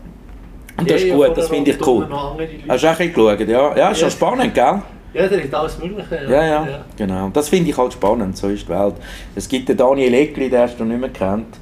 [0.77, 2.07] Und das ist gut, das finde ich cool.
[2.67, 3.77] Hast du auch ein geschaut, ja?
[3.77, 4.81] Ja, ist ja spannend, gell?
[5.13, 6.15] Ja, der hat alles Mögliche.
[6.23, 6.85] Ja, ja, ja.
[6.95, 7.29] genau.
[7.29, 8.95] Das finde ich halt spannend, so ist die Welt.
[9.35, 11.57] Es gibt den Daniel Egli, den hast du noch nicht mehr kennt.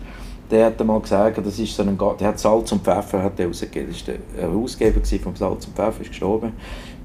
[0.49, 3.47] Der hat einmal gesagt, das ist so ein, der hat Salz und Pfeffer hat der
[3.47, 3.91] rausgegeben.
[3.91, 6.53] Das war der Herausgeber vom Salz und Pfeffer, ist gestorben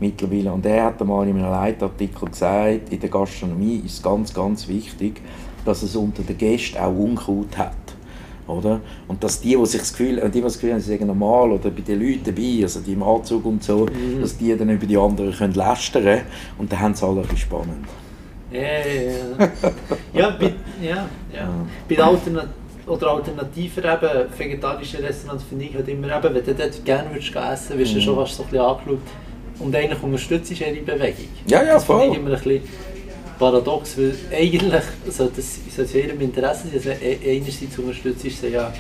[0.02, 0.52] mittlerweile.
[0.52, 4.68] Und er hat einmal in einem Leitartikel gesagt, in der Gastronomie ist es ganz, ganz
[4.68, 5.22] wichtig,
[5.64, 7.76] dass es unter den Gästen auch Unkraut hat.
[8.46, 8.80] Oder?
[9.06, 11.52] Und dass die, die sich das Gefühl, die, die das Gefühl haben, sie sind normal
[11.52, 14.20] oder bei den Leuten dabei, also die im Anzug und so, mhm.
[14.20, 16.22] dass die dann über die anderen können lästern können
[16.58, 17.86] und dann haben sie alle ein bisschen spannend.
[18.50, 19.48] Ja, ja,
[20.12, 20.30] ja.
[20.38, 21.48] bei, ja, ja.
[21.88, 21.94] bei
[22.86, 27.34] oder alternativer eben, vegetarischen Restaurants finde ich halt immer eben, wenn du dort gerne würdest
[27.34, 28.02] essen, wirst du mhm.
[28.02, 28.98] schon fast so ein bisschen angeschaut
[29.58, 31.28] und eigentlich unterstützt du ihre Bewegung.
[31.46, 31.96] Ja, ja, voll.
[31.96, 32.62] Das finde ich immer ein bisschen
[33.38, 38.72] paradox, weil eigentlich sollte es in ihrem Interesse sein, also einerseits unterstützt sie ja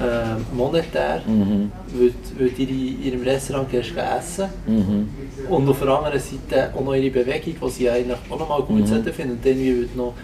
[0.00, 1.70] äh, monetär, mhm.
[1.94, 5.08] weil, weil die in ihrem Restaurant gehst essen mhm.
[5.48, 8.62] und auf der anderen Seite auch noch ihre Bewegung, die sie eigentlich auch noch mal
[8.62, 9.04] gut mhm.
[9.04, 10.14] finden und dann wird noch,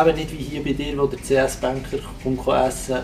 [0.00, 2.98] eben nicht wie hier bei dir, wo der CS-Banker kommt essen,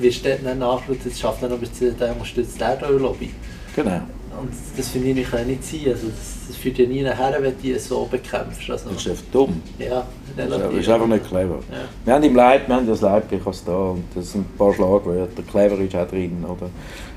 [0.00, 3.30] wirst du dann nachgeschaut, das schafft dann aber der unterstützt der Lobby.
[3.74, 4.00] Genau.
[4.40, 5.80] Und das finde ich kann nicht sein.
[5.86, 8.68] Also das, das führt ja nie nachher, wenn du es so bekämpfst.
[8.68, 9.62] Also, das ist einfach dumm.
[9.78, 10.06] Ja,
[10.36, 10.70] relativ.
[10.70, 11.58] Das ist einfach nicht clever.
[11.70, 11.78] Ja.
[12.04, 15.42] Wir haben im Leib, wir haben das Leibbuch da und das sind ein paar Schlagwörter.
[15.42, 16.44] Clever ist auch drin.
[16.44, 16.68] Oder?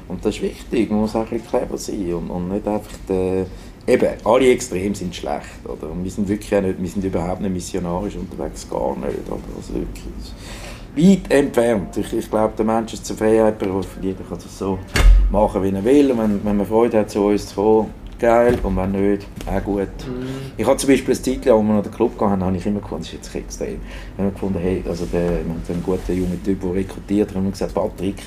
[0.08, 2.92] Und das ist wichtig, man muss auch ein bisschen clever sein und, und nicht einfach...
[3.10, 3.46] Die,
[3.90, 5.66] eben, alle Extreme sind schlecht.
[5.66, 5.92] Oder?
[5.92, 9.28] Und wir sind wirklich nicht, wir sind überhaupt nicht missionarisch unterwegs, gar nicht.
[9.28, 9.40] Oder?
[9.58, 10.34] Also wirklich,
[10.96, 11.98] weit entfernt.
[11.98, 14.02] Ich, ich glaube, der Mensch ist zur Freiheit berufen.
[14.02, 14.80] Jeder kann das so
[15.32, 16.12] machen, wie er will.
[16.12, 18.58] Und wenn, wenn man Freude hat, zu uns zu kommen, geil.
[18.62, 19.88] Und wenn nicht, auch gut.
[20.06, 20.28] Mhm.
[20.58, 22.82] Ich habe zum Beispiel ein Zeit, als wir noch den Club hatten, habe ich immer
[22.82, 23.80] gefunden, das ist jetzt extrem.
[24.16, 27.46] Wir haben gefunden, hey, also der, wir haben einen guten jungen Typ, der rekrutiert, haben
[27.46, 28.18] wir gesagt, Patrick,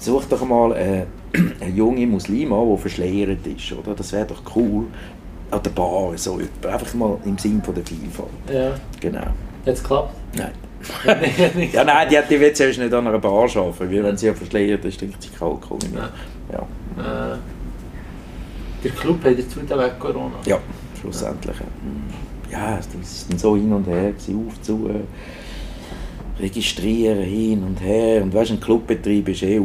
[0.00, 1.04] such doch mal äh,
[1.60, 3.94] eine junge Muslima, die verschleiert ist, oder?
[3.94, 4.86] Das wäre doch cool.
[5.48, 8.28] An der Bar, so Einfach mal im Sinn von der Vielfalt.
[8.52, 8.74] Ja.
[9.00, 9.20] Genau.
[9.20, 10.14] Hat es geklappt?
[10.36, 10.50] Nein.
[11.72, 14.84] ja, nein, die, die wird selbst nicht an einer Bar arbeiten, weil wenn sie verschleiert
[14.84, 16.10] ist, trinkt sie Alkohol nicht mehr.
[16.52, 17.32] Ja.
[17.32, 17.36] Äh,
[18.84, 20.36] der Club hat dazu den Weg Corona?
[20.44, 20.58] Ja,
[21.00, 21.56] schlussendlich.
[22.50, 28.22] Ja, es war dann so hin und her, auf, zu, äh, registrieren, hin und her.
[28.22, 29.60] Und weißt, ein Clubbetrieb ist eh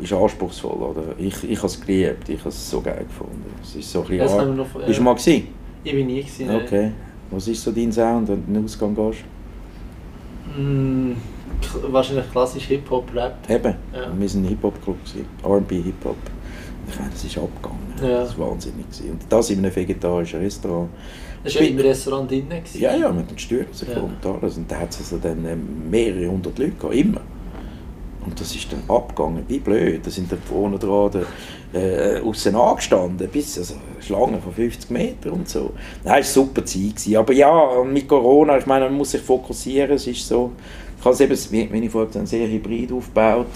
[0.00, 0.82] ist anspruchsvoll.
[0.82, 1.02] Oder?
[1.18, 3.44] Ich, ich habe es geliebt, ich habe es so geil gefunden.
[3.62, 5.48] Es ist so ein bisschen noch, äh, Bist du mal gewesen?
[5.84, 6.50] Ich bin nie gewesen.
[6.50, 6.92] Okay.
[7.30, 9.24] Was ist so dein Sound, wenn du in den Ausgang gehst?
[10.56, 11.12] Mm,
[11.90, 13.48] wahrscheinlich klassisch Hip-Hop-Rap.
[13.48, 14.00] Eben, ja.
[14.16, 14.96] wir waren ein Hip-Hop-Club,
[15.42, 16.16] R&B Hip-Hop.
[16.88, 17.78] Ich meine, das ist abgegangen.
[18.02, 18.24] Ja.
[18.24, 18.86] Das war wahnsinnig.
[19.08, 20.90] Und das in einem vegetarischen Restaurant.
[21.44, 22.46] Das war im Restaurant drin?
[22.74, 24.00] Ja, ja, mit den Stühlen ja.
[24.00, 24.56] und alles.
[24.56, 27.20] Und da hat es also dann äh, mehrere hundert Leute gehabt, immer.
[28.24, 30.06] Und das ist dann abgegangen, wie blöd.
[30.06, 31.10] Da sind dann vorne dran
[31.72, 35.72] äh, außen angestanden, bis also Schlangen von 50 Metern und so.
[36.04, 36.96] Nein, es war super Zeit.
[36.96, 37.16] Gewesen.
[37.16, 39.96] Aber ja, mit Corona, ich meine, man muss sich fokussieren.
[39.96, 40.52] Es ist so,
[40.98, 43.46] ich habe es eben, wie ich gesagt sehr hybrid aufgebaut.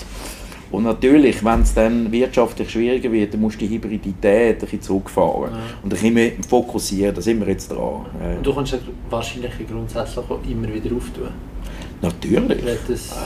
[0.71, 4.83] Und natürlich, wenn es dann wirtschaftlich schwieriger wird, dann musst du die Hybridität ein bisschen
[4.83, 5.53] zurückfahren.
[5.53, 5.59] Ja.
[5.83, 8.07] Und ein bisschen mehr fokussieren, da sind wir jetzt dran.
[8.37, 8.77] Und du kannst
[9.09, 11.29] wahrscheinlich grundsätzlich auch immer wieder auftun.
[12.03, 12.59] Natürlich.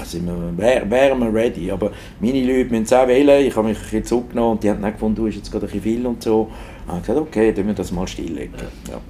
[0.05, 1.71] Sind wir, wär, wären wir ready.
[1.71, 3.45] Aber meine Leute müssen es auch wählen.
[3.45, 5.67] Ich habe mich ein bisschen zurückgenommen und die haben dann gefunden, du bist jetzt gerade
[5.67, 6.49] ein bisschen viel und so.
[6.87, 8.55] Ich habe gesagt, okay, dann wir das mal stilllegen.
[8.57, 8.93] Ja.
[8.93, 9.01] Ja.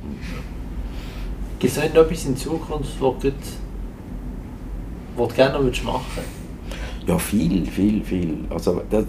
[1.59, 3.33] Gibt es noch etwas in Zukunft, was du,
[5.17, 6.40] was du gerne noch machen
[7.11, 8.39] Ja, viel, viel, viel.
[8.51, 9.05] Also, das,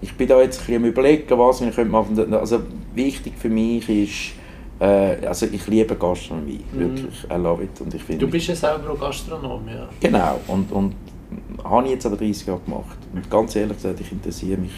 [0.00, 2.38] ich bin da jetzt ein bisschen am überlegen, was ich machen könnte.
[2.38, 2.60] Also,
[2.94, 4.34] wichtig für mich ist,
[4.78, 6.78] äh, also ich liebe Gastronomie, mhm.
[6.78, 7.80] wirklich, I love it.
[7.80, 9.88] Und ich du bist ja selber auch Gastronom, ja.
[9.98, 10.94] Genau, und, und
[11.64, 12.98] habe ich jetzt aber 30 Jahre gemacht.
[13.12, 14.72] Und ganz ehrlich gesagt, ich interessiere mich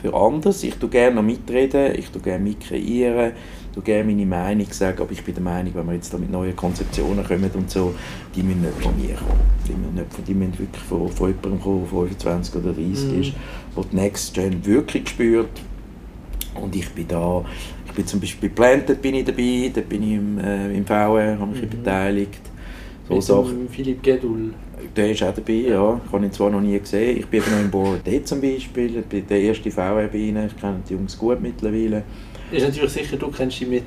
[0.00, 0.64] für anders.
[0.64, 3.32] Ich tue gerne noch mitreden, ich tue gerne mitkreieren,
[3.72, 6.18] ich tue gerne meine Meinung sagen, aber ich bin der Meinung, wenn wir jetzt da
[6.18, 7.94] mit neuen Konzeptionen kommen und so,
[8.36, 9.40] die müssen nicht von mir kommen.
[9.66, 13.20] Die müssen, nicht, die müssen wirklich von, von jemandem kommen, der 25 oder 30 mhm.
[13.22, 13.32] ist,
[13.74, 15.62] der die Next Gen wirklich spürt.
[16.60, 17.42] Und ich bin da,
[17.86, 20.84] ich bin zum Beispiel bei Planted bin ich dabei, da bin ich im, äh, im
[20.84, 21.70] VR, habe mich mhm.
[21.70, 22.42] beteiligt.
[23.08, 23.68] So Mit Sachen.
[23.70, 24.52] Philipp Gedul.
[24.94, 25.98] Der ist auch dabei, ja.
[26.04, 27.16] Ich habe ihn zwar noch nie gesehen.
[27.20, 29.00] Ich bin noch im Board D zum Beispiel.
[29.00, 30.46] Bin der erste VR bei ihnen.
[30.46, 32.02] Ich kenne die Jungs gut mittlerweile.
[32.52, 33.84] Ist natürlich sicher, du kennst sie mit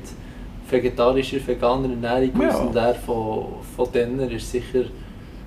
[0.70, 2.58] vegetarischer, veganer Ernährung ja.
[2.58, 3.46] und er von,
[3.76, 4.86] von denen ist sicher...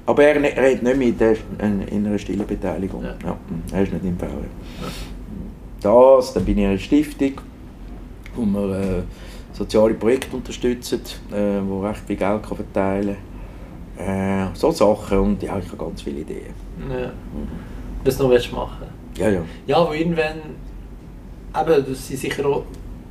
[0.06, 3.02] Aber er, er hat nicht mit in einer stillen Beteiligung.
[3.02, 3.14] Ja.
[3.22, 3.36] ja.
[3.72, 4.28] er ist nicht im VR.
[4.28, 4.88] Ja.
[5.82, 7.32] Das, dann bin ich in einer Stiftung
[8.38, 9.02] wo wir äh,
[9.52, 11.00] soziale Projekte unterstützen,
[11.32, 13.16] äh, wo recht viel Geld kann verteilen
[13.96, 14.06] kann.
[14.06, 16.54] Äh, so Sachen und ja, ich habe ganz viele Ideen.
[16.88, 17.08] Ja.
[17.08, 17.48] Mhm.
[18.04, 18.86] Das noch willst du machen?
[19.16, 19.40] Ja, ja.
[19.66, 20.36] Ja, aber irgendwann
[21.60, 22.62] eben, das sind sicher auch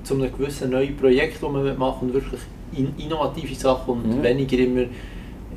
[0.08, 2.40] zu einem gewissen neuen Projekt, das man machen wirklich
[2.76, 4.24] in, innovative Sachen und mhm.
[4.24, 4.86] weniger immer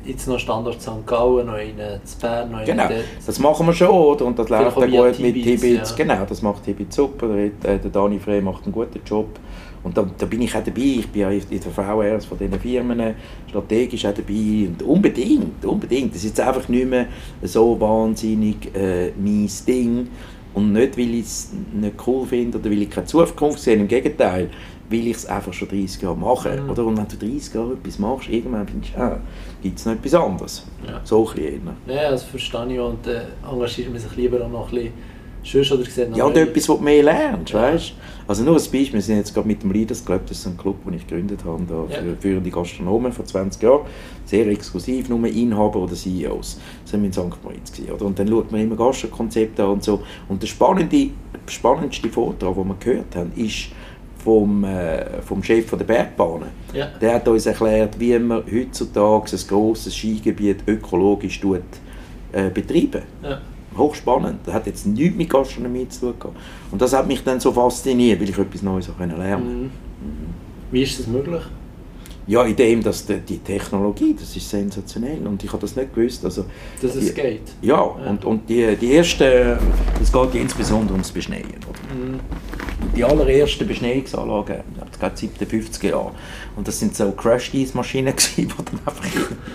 [0.05, 1.05] jetzt noch Standort St.
[1.05, 1.75] Gallen, noch in
[2.19, 2.89] Bern, noch Genau,
[3.25, 4.25] das machen wir schon, oder?
[4.25, 5.91] Und das läuft auch gut mit Tibits.
[5.91, 5.95] Ja.
[5.95, 7.27] Genau, das macht Tibits super.
[7.27, 9.39] Der, der Dani Frey macht einen guten Job.
[9.83, 12.59] Und da, da, bin ich auch dabei, ich bin ja in der VRs von diesen
[12.59, 13.15] Firmen
[13.47, 16.13] strategisch auch dabei und unbedingt, unbedingt.
[16.13, 17.07] Das ist jetzt einfach nicht mehr
[17.41, 20.07] so wahnsinnig äh, mein Ding
[20.53, 23.87] und nicht, weil ich es nicht cool finde oder weil ich keine Zukunft sehe, im
[23.87, 24.49] Gegenteil,
[24.89, 26.61] weil ich es einfach schon 30 Jahre mache.
[26.61, 26.69] Mhm.
[26.69, 26.85] Oder?
[26.85, 29.19] Und wenn du 30 Jahre etwas machst, irgendwann findest du, ah,
[29.61, 30.67] gibt es noch etwas anderes.
[30.85, 31.01] Ja.
[31.03, 31.69] So ein bisschen.
[31.87, 34.93] Ja, das verstehe ich und äh, engagiert man sich lieber auch noch ein bisschen
[35.43, 37.61] Sonst oder gesehen, ja, und etwas, was du mehr lernst, ja.
[37.61, 37.93] weißt
[38.27, 40.57] Also nur ein Beispiel, wir sind jetzt gerade mit dem Leaders Club, das ist ein
[40.57, 42.15] Club, den ich gegründet habe, da für ja.
[42.19, 43.81] führende Gastronomen vor 20 Jahren,
[44.25, 46.59] sehr exklusiv, nur Inhaber oder CEOs.
[46.83, 47.43] Das sind wir in St.
[47.43, 48.05] Moritz gewesen, oder?
[48.05, 50.03] Und dann schaut man immer Gastrokonzepte an und so.
[50.29, 51.09] Und der spannende,
[51.47, 53.69] spannendste Vortrag, den wir gehört haben, ist
[54.23, 56.49] vom, äh, vom Chef von der Bergbahnen.
[56.73, 56.91] Ja.
[57.01, 61.61] Der hat uns erklärt, wie man heutzutage ein grosses Skigebiet ökologisch tut,
[62.31, 63.01] äh, betreiben.
[63.23, 63.41] Ja
[63.77, 64.39] hochspannend.
[64.45, 66.31] Das hat jetzt nichts mit Gastronomie zu tun.
[66.71, 69.45] Und das hat mich dann so fasziniert, weil ich etwas Neues auch lernen konnte.
[69.45, 69.71] Mhm.
[70.71, 71.43] Wie ist das möglich?
[72.27, 75.93] Ja, in dem, dass die, die, Technologie, das ist sensationell und ich habe das nicht
[75.93, 76.23] gewusst.
[76.23, 76.45] Also,
[76.81, 77.41] dass es die, geht?
[77.61, 79.59] Ja, ja, und, und die, die erste,
[80.01, 81.45] es geht insbesondere ums Beschneien.
[82.95, 86.13] Die allerersten Beschneiungsanlagen, das geht seit den 50er Jahren.
[86.55, 89.05] Und das sind so Crash-Ease-Maschinen die dann einfach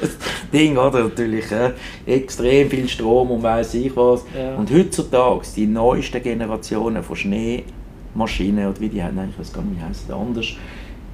[0.01, 0.11] das
[0.53, 1.05] Ding, oder?
[1.05, 1.73] Natürlich äh,
[2.07, 4.25] extrem viel Strom und weiß ich was.
[4.37, 4.55] Ja.
[4.55, 9.81] Und heutzutage, die neuesten Generationen von Schneemaschinen, oder wie die haben, ich weiß gar nicht,
[9.81, 10.47] wie heißt das anders,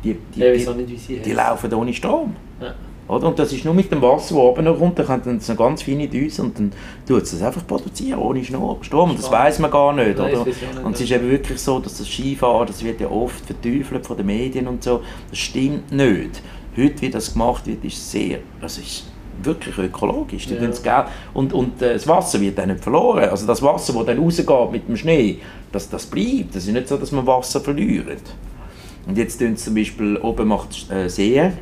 [0.04, 2.36] die, die, die, nicht, die laufen ohne Strom.
[2.60, 2.74] Ja.
[3.12, 3.28] Oder?
[3.28, 5.82] Und das ist nur mit dem Wasser, das oben kommt, dann kommt dann so ganz
[5.82, 6.72] feine Düse und dann
[7.06, 9.10] tut es das einfach produzieren, ohne Strom.
[9.10, 10.18] Und das weiß man gar nicht.
[10.18, 10.46] Oder?
[10.84, 14.16] Und es ist eben wirklich so, dass das Skifahren, das wird ja oft verteufelt von
[14.16, 16.42] den Medien und so, das stimmt nicht.
[16.76, 19.04] Heute, wie das gemacht wird, ist sehr, das ist
[19.42, 20.46] wirklich ökologisch.
[20.46, 20.54] Die
[20.84, 21.06] ja.
[21.34, 23.28] Und, und äh, das Wasser wird dann nicht verloren.
[23.28, 25.38] Also das Wasser, das dann rausgeht mit dem Schnee,
[25.70, 26.54] das, das bleibt.
[26.54, 28.22] Das ist nicht so, dass man Wasser verliert.
[29.06, 31.52] Und jetzt tun zum Beispiel, oben macht äh, Seen,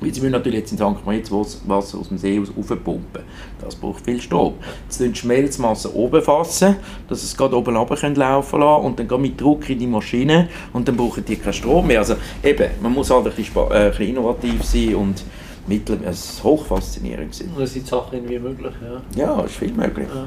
[0.00, 1.04] weil sie müssen natürlich jetzt in St.
[1.04, 3.22] Moritz Wasser aus dem See aufpumpen.
[3.60, 4.54] Das braucht viel Strom.
[4.84, 6.76] Jetzt tun Schmelzmasse oben fassen,
[7.08, 10.86] dass es gerade oben runter laufen lassen und dann mit Druck in die Maschine und
[10.88, 12.00] dann brauchen die keinen Strom mehr.
[12.00, 15.24] Also eben, man muss halt ein bisschen, äh, ein bisschen innovativ sein und
[15.66, 17.44] mittel, es ist hochfaszinierend.
[17.56, 19.24] Und es sind Sachen irgendwie möglich, ja?
[19.24, 20.08] Ja, es ist viel möglich.
[20.14, 20.26] Ja.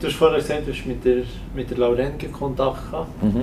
[0.00, 1.22] Du hast vorher gesagt, du hast mit der,
[1.54, 3.22] mit der Laurenke Kontakt gehabt.
[3.22, 3.42] Mhm.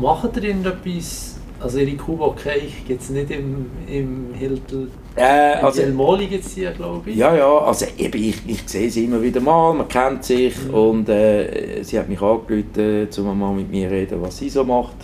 [0.00, 5.82] Macht ihr irgendetwas, also ihre Kuba okay, gibt es nicht im, im Hiltel, äh, also,
[5.82, 7.16] El Moli gibt es glaube ich.
[7.16, 10.74] Ja, ja, also eben, ich, ich sehe sie immer wieder mal, man kennt sich mhm.
[10.74, 14.96] und äh, sie hat mich angerufen, um mal mit mir reden, was sie so macht.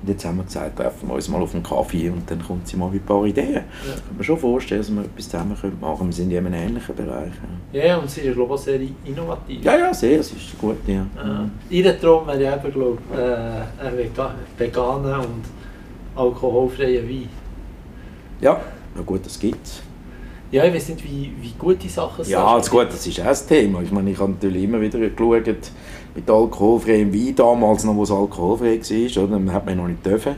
[0.00, 2.68] Und jetzt haben wir gesagt, treffen wir uns mal auf einen Kaffee und dann kommt
[2.68, 3.54] sie mal mit ein paar Ideen.
[3.54, 3.62] Ja.
[3.96, 6.08] Ich kann mir schon vorstellen, dass wir etwas zusammen machen können.
[6.08, 7.32] Wir sind ja in einem ähnlichen Bereich.
[7.72, 9.64] Ja, ja und sie ist glaube ich sehr innovativ.
[9.64, 11.04] Ja, ja, sehr, sie ist gut, ja.
[11.16, 11.50] ja.
[11.68, 15.57] Ihr Traum wäre ja eben, glaube ich, äh, ein veganer und
[16.18, 17.28] alkoholfreier Wein.
[18.40, 18.60] Ja,
[18.96, 19.82] ja gut, das gibt es.
[20.50, 22.32] Ja, ich weiß nicht, wie, wie gut die Sachen sind.
[22.32, 23.82] Ja, das, gut, das ist auch das Thema.
[23.82, 25.46] Ich meine, ich habe natürlich immer wieder geschaut,
[26.14, 29.32] mit alkoholfreiem Wein damals noch, wo es alkoholfrei war, oder?
[29.32, 30.36] dann hat man noch nicht dürfen.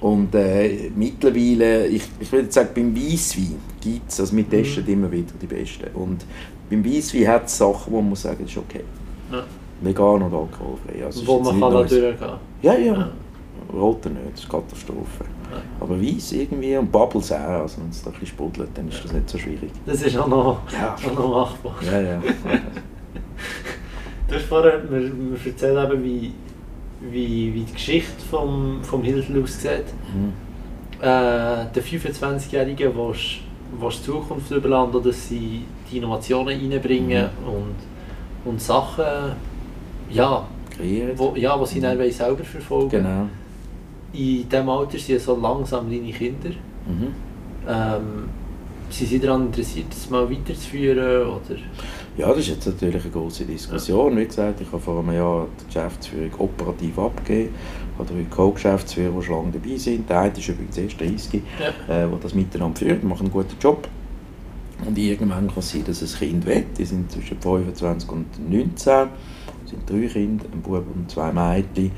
[0.00, 4.92] Und äh, mittlerweile, ich, ich würde sagen, beim Weisswein gibt es, also wir testen mhm.
[4.92, 5.86] immer wieder die Besten.
[5.94, 6.24] Und
[6.68, 8.82] beim Weisswein hat es Sachen, wo man muss sagen, das ist okay.
[9.30, 9.44] Ja.
[9.80, 11.04] Vegan oder alkoholfrei.
[11.04, 12.16] Also wo man kann da durchgehen?
[12.62, 12.94] Ja, ja.
[12.94, 13.12] ja.
[13.72, 15.24] Rote nicht, das ist Katastrophe.
[15.80, 19.12] Aber Weiss irgendwie und Bubbles auch, also wenn es ein bisschen sprudelt, dann ist das
[19.12, 19.70] nicht so schwierig.
[19.84, 21.74] Das ist auch noch, ja, auch noch machbar.
[21.84, 22.22] Ja, ja.
[24.28, 26.32] Du hast vorher mir, mir erzählt, eben, wie,
[27.10, 29.84] wie, wie die Geschichte vom, vom Hilton aussieht.
[30.14, 30.32] Mhm.
[31.00, 37.52] Äh, der 25-Jährige, der die Zukunft überladen, dass sie die Innovationen reinbringen mhm.
[37.52, 39.04] und, und Sachen
[40.10, 40.46] ja,
[40.76, 41.18] kreieren.
[41.18, 41.98] Wo, ja, wo sie mhm.
[42.08, 43.28] selber verfolgen Genau.
[44.12, 46.50] In diesem Alter sind so langsam deine Kinder.
[46.86, 47.14] Mhm.
[47.66, 48.28] Ähm,
[48.90, 50.98] sind Sie daran interessiert, das mal weiterzuführen?
[50.98, 51.56] Oder?
[52.18, 54.16] Ja, das ist jetzt natürlich eine große Diskussion.
[54.18, 57.54] Wie gesagt, ich habe vor einem Jahr die Geschäftsführung operativ abgegeben.
[57.94, 60.10] Ich habe drei Co-Geschäftsführer, die schon lange dabei sind.
[60.10, 61.68] Der eine ist übrigens erst 30, ja.
[61.68, 63.88] äh, der das miteinander führt, machen einen guten Job.
[64.86, 66.66] Und irgendwann kann es sein, dass ein Kind wird.
[66.76, 69.08] Die sind zwischen 25 und 19.
[69.64, 71.92] Es sind drei Kinder, ein Bub und zwei Mädchen.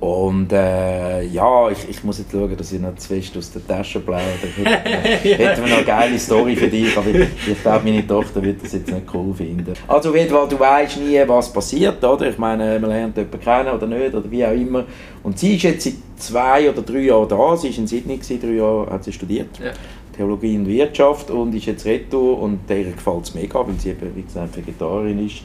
[0.00, 4.00] Und äh, ja, ich, ich muss jetzt schauen, dass ich noch fest aus der Tasche
[4.00, 4.26] plaudere.
[4.56, 8.62] Hätten wir noch eine geile Story für dich, aber ich, ich glaube, meine Tochter wird
[8.62, 9.72] das jetzt nicht cool finden.
[9.88, 12.28] Also auf jeden Fall, du weißt nie, was passiert, oder?
[12.28, 14.84] Ich meine, man lernt jemanden kennen oder nicht, oder wie auch immer.
[15.22, 18.40] Und sie ist jetzt seit zwei oder drei Jahren da, sie war in Sydney, gewesen,
[18.40, 19.58] drei Jahre hat sie studiert.
[19.58, 19.72] Ja.
[20.14, 24.14] Theologie und Wirtschaft und ist jetzt Retour und der gefällt es mega, weil sie eben,
[24.14, 25.42] wie gesagt, Vegetarierin ist.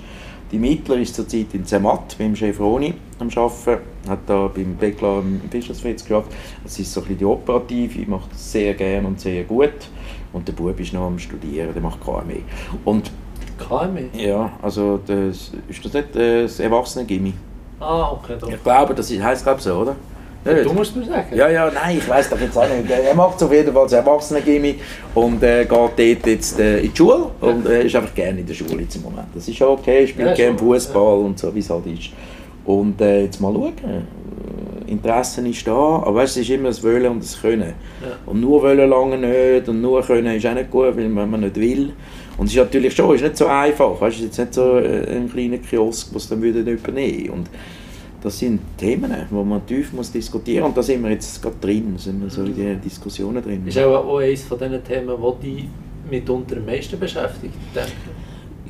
[0.52, 5.20] Die Mittler ist zurzeit in Zermatt beim Chef Roni am Arbeiten, hat da beim Beckler
[5.20, 6.32] im Fischersfritz geschafft.
[6.64, 9.74] Das ist so ein bisschen die Operative, macht das sehr gerne und sehr gut.
[10.34, 12.41] Und der Bub ist noch am Studieren, der macht KME.
[12.84, 13.12] Und
[13.60, 14.10] KME?
[14.14, 17.34] Ja, also das, ist das nicht das Erwachsene-Gimmi?
[17.80, 18.36] Ah, okay.
[18.39, 18.50] Doch.
[18.50, 19.95] Ich glaube, das heißt glaube so, oder?
[20.46, 20.66] Nicht?
[20.66, 21.36] Du musst mir sagen.
[21.36, 22.90] Ja, ja, nein, ich weiß doch jetzt auch nicht.
[22.90, 24.76] Er macht es auf jeden Fall als Erwachsenen-Gimmi
[25.16, 28.46] und äh, geht dort jetzt äh, in die Schule und äh, ist einfach gerne in
[28.46, 29.28] der Schule jetzt im Moment.
[29.34, 31.26] Das ist auch okay, spielt ja, gerne Fußball ja.
[31.26, 32.10] und so, wie es halt ist.
[32.66, 33.74] Und äh, jetzt mal schauen.
[33.84, 34.02] Äh,
[34.90, 37.74] Interesse ist da, aber weißt, es ist immer das Wollen und das Können.
[38.02, 38.08] Ja.
[38.26, 41.56] Und nur Wollen lange nicht und nur Können ist auch nicht gut, weil man nicht
[41.56, 41.94] will.
[42.38, 44.00] Und es ist natürlich schon, ist nicht so einfach.
[44.00, 47.30] Weißt, es ist jetzt nicht so äh, ein kleiner Kiosk, was dann würde übernehmen.
[47.30, 47.50] Und
[48.22, 50.70] das sind Themen, die man tief muss diskutieren muss.
[50.70, 53.66] Und da sind wir jetzt gerade drin, sind wir so in den Diskussionen drin.
[53.66, 55.66] Ist auch, eines von diesen Themen, die dich
[56.10, 57.92] mitunter am meisten beschäftigt, denke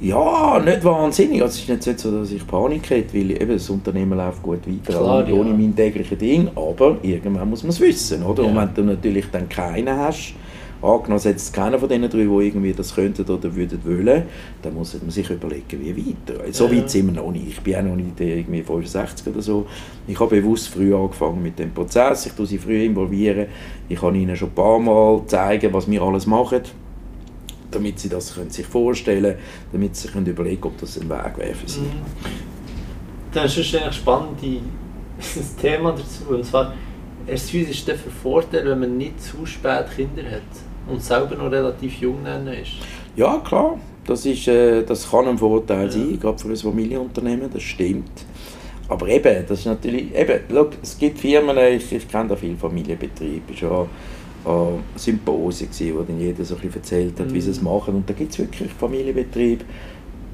[0.02, 1.42] ja, nicht wahnsinnig.
[1.42, 4.66] Also es ist nicht so, dass ich Panik hätte, weil eben das Unternehmen läuft gut
[4.66, 5.56] weiter, Klar, also ohne ja.
[5.56, 6.50] mein tägliches Ding.
[6.56, 8.44] Aber irgendwann muss man es wissen, oder?
[8.44, 8.50] Ja.
[8.50, 10.34] Und wenn du natürlich dann keinen hast,
[10.82, 14.24] Angenommen, es keiner von diesen drei, die irgendwie das könnten oder würden wollen,
[14.62, 16.42] dann muss man sich überlegen, wie weiter.
[16.54, 16.78] So ja.
[16.78, 17.48] weit sind wir noch nicht.
[17.48, 19.66] Ich bin auch noch nicht irgendwie 65 oder so.
[20.08, 22.28] Ich habe bewusst früh angefangen mit dem Prozess.
[22.28, 23.48] Ich tue sie früh involvieren.
[23.90, 26.62] Ich kann ihnen schon ein paar Mal zeigen, was wir alles machen
[27.72, 29.38] damit sie das können sich vorstellen können,
[29.72, 31.82] damit sie sich können überlegen ob das ein Weg wäre für sie.
[31.82, 32.02] Mhm.
[33.32, 34.40] Das ist eigentlich spannend,
[35.20, 36.34] das Thema dazu.
[36.34, 36.74] Und zwar,
[37.28, 42.00] es ist der Vorteil, wenn man nicht zu spät Kinder hat und selber noch relativ
[42.00, 42.72] jung ist.
[43.16, 43.78] Ja, klar.
[44.06, 45.92] Das, ist, äh, das kann ein Vorteil ja.
[45.92, 48.26] sein, gerade für ein Familienunternehmen, das stimmt.
[48.88, 52.56] Aber eben, das ist natürlich, eben, look, es gibt Firmen, ich, ich kenne da viele
[52.56, 53.88] Familienbetriebe, schon
[54.46, 57.34] an Symposien, wo dann jeder so ein bisschen erzählt hat, mhm.
[57.34, 57.68] wie sie es mhm.
[57.68, 57.96] machen.
[57.96, 59.64] Und da gibt es wirklich Familienbetriebe,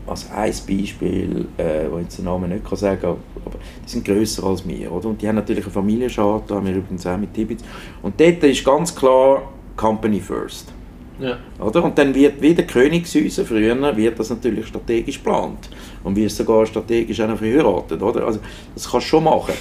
[0.07, 3.89] als ein Beispiel, äh, wo ich jetzt den Namen nicht kann sagen kann, aber die
[3.89, 5.09] sind grösser als wir, oder?
[5.09, 7.63] Und die haben natürlich eine Familiencharte, haben wir übrigens auch mit Tibits.
[8.03, 10.71] Und dort ist ganz klar Company First.
[11.19, 11.37] Ja.
[11.59, 11.83] Oder?
[11.83, 15.69] Und dann wird wie der Königshäuser früher wird das natürlich strategisch geplant
[16.03, 18.25] und wird sogar strategisch auch noch verheiratet, oder?
[18.25, 18.39] Also
[18.73, 19.53] das kannst du schon machen.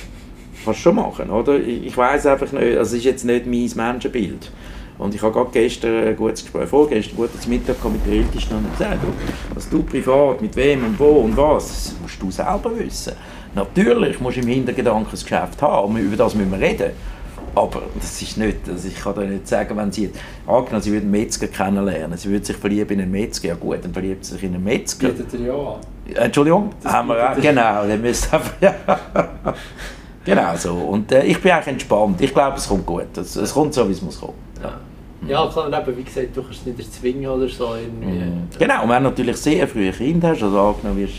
[0.65, 1.61] Kannst schon machen, oder?
[1.61, 4.51] Ich, weiß einfach nicht, also es ist jetzt nicht mein Menschenbild.
[4.97, 8.55] Und ich habe gerade gestern ein gutes Gespräch, vorgestern ein gutes Mittag mit der Ältesten
[8.55, 9.01] und gesagt,
[9.53, 13.13] was du privat, mit wem und wo und was, das musst du selber wissen.
[13.55, 16.93] Natürlich musst du im Hintergedanken das Geschäft haben, über das müssen wir reden.
[17.55, 20.11] Aber das ist nicht, also ich kann da nicht sagen, wenn sie,
[20.47, 23.85] angenommen, sie würden einen Metzger kennenlernen, sie würden sich verlieben in einen Metzger, ja gut,
[23.85, 25.09] dann verliebt sie sich in einen Metzger.
[25.09, 25.81] Bietet er ja an.
[26.15, 26.71] Entschuldigung?
[26.83, 28.29] Das haben wir auch, genau, dann müssen
[28.61, 28.75] ja.
[30.25, 30.73] Genau so.
[30.73, 32.21] Und äh, ich bin eigentlich entspannt.
[32.21, 33.17] Ich glaube, es kommt gut.
[33.17, 34.35] Es, es kommt so, wie es muss kommen.
[34.63, 34.73] Ja.
[35.27, 37.75] Ja, klar, eben, wie gesagt, du kannst es nicht erzwingen oder so.
[37.75, 38.25] Irgendwie.
[38.25, 38.49] Mhm.
[38.59, 41.15] Genau, und wenn du natürlich sehr früh ein Kind hast, also angenommen wirst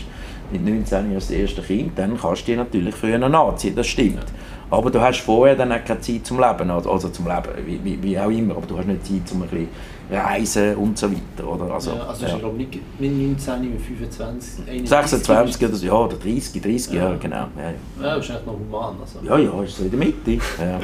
[0.52, 4.16] mit 19 Jahren das erste Kind, dann kannst du dich natürlich früher nachziehen, das stimmt.
[4.16, 4.22] Ja.
[4.68, 7.84] Aber du hast vorher dann auch keine Zeit zum Leben, also, also zum Leben, wie,
[7.84, 9.68] wie, wie, auch immer, aber du hast nicht Zeit, um ein bisschen
[10.10, 11.46] reisen und so weiter.
[11.46, 11.72] Oder?
[11.72, 12.48] Also, ja, also ja.
[12.48, 17.02] nicht mit 19, mit 25, 21, 26 oder so, ja, oder 30, 30 ja.
[17.02, 17.36] Jahre, genau.
[17.36, 18.06] Ja, ja.
[18.06, 18.96] ja, ist echt noch human.
[19.00, 19.20] Also.
[19.24, 20.32] Ja, ja, ist so in der Mitte.
[20.32, 20.80] ja,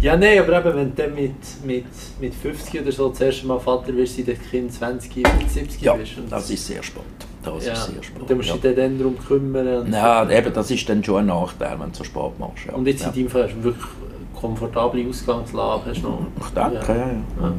[0.00, 1.86] ja nein, aber eben, wenn du dann mit, mit,
[2.20, 5.94] mit 50 oder so das erste Mal Vater wirst, seit das Kind 20, 70 ja,
[5.94, 6.18] bist.
[6.18, 7.33] Und das ist sehr spannend.
[7.44, 7.72] Das ja.
[7.72, 8.20] ist sehr.
[8.20, 9.92] Und dann musst du dich dann darum kümmern.
[9.92, 12.66] Ja, eben, das ist dann schon ein Nachteil, wenn du so spät machst.
[12.66, 12.74] Ja.
[12.74, 13.86] Und jetzt in deinem Fall hast du wirklich
[14.34, 15.90] komfortable Ausgangslage.
[15.90, 16.94] Hast noch, ich denke, ja.
[16.94, 17.52] ja, ja.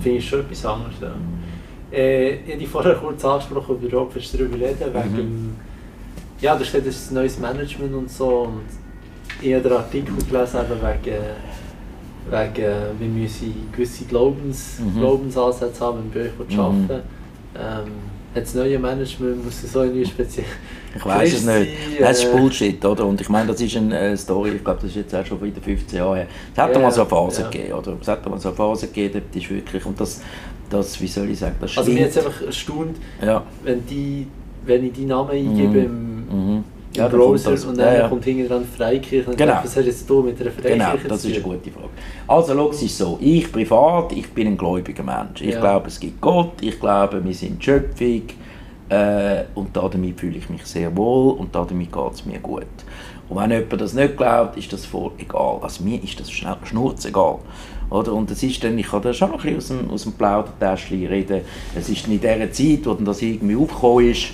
[0.00, 0.94] Finde ich schon etwas anderes.
[1.00, 1.12] Ja.
[1.92, 5.16] Äh, ich habe vorher kurz angesprochen, über Rob darüber reden, mhm.
[5.16, 5.56] wegen,
[6.40, 8.64] ja, da steht das neues Management und so und
[9.40, 11.16] ich habe den Artikel gelesen wegen,
[12.30, 15.00] wegen wir müssen gewisse Glaubens, mhm.
[15.00, 17.50] Glaubensansätze haben, wenn wir bei euch arbeiten mhm.
[17.56, 17.92] ähm,
[18.34, 20.46] hat das neue Management muss so irgendwie speziell.
[20.94, 21.70] Ich weiß es nicht.
[22.00, 23.06] Das ist Bullshit, oder?
[23.06, 25.42] Und ich meine, das ist eine äh, Story, ich glaube, das ist jetzt auch schon
[25.42, 26.26] wieder 15 Jahre her.
[26.52, 27.50] Es hat yeah, mal so eine Phase yeah.
[27.50, 27.96] gegeben, oder?
[28.00, 30.22] Es hat mal so eine Phase gegeben, das ist wirklich, und das,
[30.68, 33.42] das wie soll ich sagen, das Also mir jetzt einfach erstaunt, ja.
[33.64, 34.26] wenn, die,
[34.64, 36.26] wenn ich die Namen eingebe mhm.
[36.30, 36.64] im, mhm.
[36.94, 38.08] Ja, Browser und dann ja, ja.
[38.08, 39.30] kommt hinten dran Freikirche.
[39.34, 39.60] Genau.
[39.62, 41.88] Was hast jetzt du mit einer Freikirche Genau, das ist eine gute Frage.
[42.26, 45.40] Also schau, es ist so, ich privat, ich bin ein gläubiger Mensch.
[45.40, 45.60] Ich ja.
[45.60, 48.22] glaube, es gibt Gott, ich glaube, wir sind Schöpfung,
[48.92, 52.66] äh, und damit fühle ich mich sehr wohl und damit geht es mir gut.
[53.28, 55.60] Und wenn jemand das nicht glaubt, ist das voll egal.
[55.62, 57.38] Also mir ist das schnurzegal.
[57.88, 58.12] Oder?
[58.12, 61.06] Und es ist dann, ich kann da schon ein bisschen aus dem, aus dem Plaudertäschchen
[61.06, 61.40] reden,
[61.74, 64.32] es ist in dieser Zeit, wo dann das irgendwie aufgekommen ist,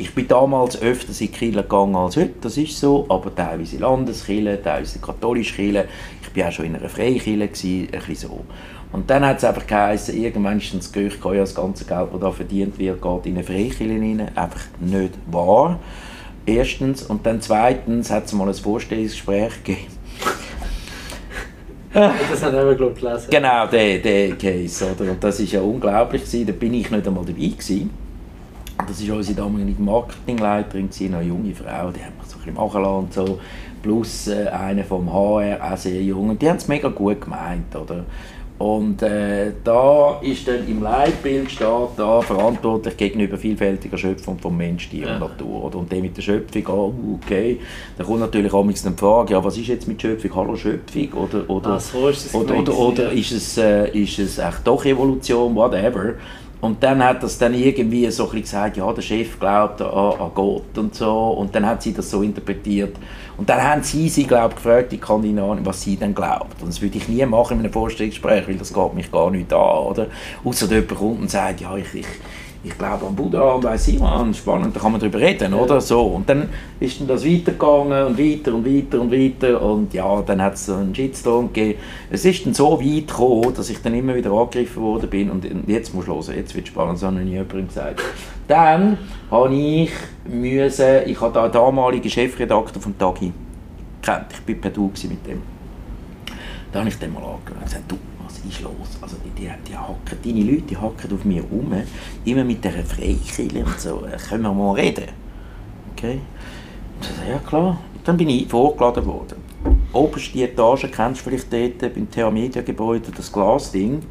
[0.00, 4.60] ich bin damals öfters in Kirche gegangen als heute, das ist so, aber teilweise Landeskirche,
[4.62, 5.88] teilweise katholische Kirche.
[6.22, 8.44] Ich war auch schon in einer Freikirche, ein bisschen so.
[8.92, 12.20] Und dann hat es einfach geheißen, irgendwann ist das Gerücht ja, das ganze Geld, das
[12.20, 14.30] da verdient wird, geht in eine Freikirche rein.
[14.34, 15.78] Einfach nicht wahr.
[16.46, 17.02] Erstens.
[17.02, 20.00] Und dann zweitens hat es mal ein Vorstellungsgespräch gegeben
[21.92, 23.28] das hat er, glaube gelesen.
[23.30, 24.86] Genau, der, der Case.
[24.92, 25.10] Oder?
[25.10, 26.22] Und das war ja unglaublich.
[26.22, 26.46] Gewesen.
[26.46, 27.48] Da bin ich nicht einmal dabei.
[27.48, 27.90] Gewesen.
[28.86, 32.82] Das war unsere damalige Marketingleiterin, eine junge Frau, die hat mich so ein bisschen machen
[32.82, 33.38] lassen und so.
[33.82, 36.30] Plus äh, einer vom HR, auch sehr jung.
[36.30, 37.74] Und die haben es mega gut gemeint.
[37.74, 38.04] Oder?
[38.60, 41.66] Und äh, da ist dann im Leitbild steht
[41.96, 45.14] da verantwortlich gegenüber vielfältiger Schöpfung von Mensch, Tier ja.
[45.14, 45.64] und Natur.
[45.64, 45.78] Oder?
[45.78, 47.58] Und der mit der Schöpfung, oh, okay.
[47.96, 50.36] Da kommt natürlich auch die Frage, ja, was ist jetzt mit Schöpfung?
[50.36, 51.10] Hallo Schöpfung?
[51.14, 54.84] Oder, oder, ah, so ist oder, oder, oder, ist es, äh, ist es echt doch
[54.84, 56.16] Evolution, whatever.
[56.60, 60.30] Und dann hat das dann irgendwie so ein gesagt, ja, der Chef glaubt an, an,
[60.34, 61.30] Gott und so.
[61.30, 62.96] Und dann hat sie das so interpretiert.
[63.38, 66.60] Und dann haben sie sie, glaube ich, gefragt, die Kandidatin, was sie denn glaubt.
[66.60, 69.50] Und das würde ich nie machen in einem Vorstellungsgespräch, weil das geht mich gar nicht
[69.52, 70.06] an, oder?
[70.44, 72.06] Außer jemand kommt und sagt, ja, ich, ich
[72.62, 75.80] ich glaube an Buddha und ich was, spannend, da kann man darüber reden, oder?
[75.80, 76.02] So.
[76.02, 80.42] Und dann ist dann das weitergegangen und weiter und weiter und weiter und ja, dann
[80.42, 81.78] hat es einen Shitstorm gegeben.
[82.10, 85.46] Es ist dann so weit gekommen, dass ich dann immer wieder angegriffen worden bin und
[85.66, 88.02] jetzt muss ich hören, jetzt wird es spannend, das hat noch nie jemand gesagt.
[88.46, 88.98] Dann
[89.30, 89.90] habe ich
[90.24, 93.32] müssen, ich habe den damaligen Chefredakteur von Tagi
[94.02, 95.42] kennt, ich war per Du mit dem.
[96.72, 97.96] Da habe ich den mal angeschaut und gesagt, du,
[98.48, 98.98] ist los?
[99.00, 101.72] Also die, die, die hacken, deine Leute die hacken auf mich um,
[102.24, 104.04] immer mit dieser Freikirche und so.
[104.06, 105.06] Äh, können wir mal reden?
[105.92, 106.20] Okay?
[107.28, 107.80] Ja klar.
[108.04, 109.38] Dann bin ich vorgeladen worden.
[109.92, 114.02] Oberste Etage, kennst du vielleicht dort, beim TH Media Gebäude, das Glasding.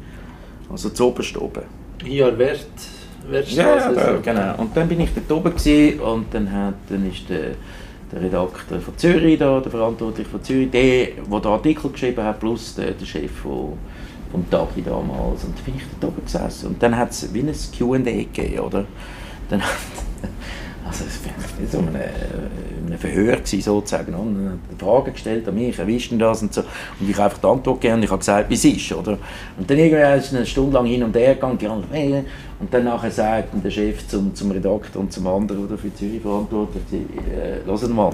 [0.70, 1.62] Also das oberste oben.
[2.04, 2.66] Ja, Wert.
[3.30, 4.54] Ja, ja, genau.
[4.58, 7.52] Und dann bin ich dort oben gewesen, und dann, hat, dann ist der
[8.12, 12.40] der Redakteur von Zürich da, der Verantwortliche von Zürich, der, der den Artikel geschrieben hat,
[12.40, 13.78] plus der, der Chef von
[14.30, 15.44] vom Tagi damals.
[15.44, 16.68] Und dann bin ich da oben gesessen.
[16.68, 18.84] Und dann hat es wie ein Q&A gegeben, oder?
[19.48, 19.70] Dann hat,
[20.86, 21.96] also es war so ein,
[22.92, 24.14] ein Verhör gewesen, sozusagen.
[24.14, 26.62] Und dann hat Fragen gestellt an mich, wie ist denn das und so.
[26.98, 29.18] Und ich habe einfach die Antwort gegeben und ich habe gesagt, wie es ist, oder?
[29.58, 32.24] Und dann irgendwann ist es eine Stunde lang hin und her gegangen, die anderen,
[32.60, 36.20] und dann nachher sagt der Chef zum, zum Redakteur und zum anderen, der für Zürich
[36.20, 38.12] verantwortlich ist, äh, mal,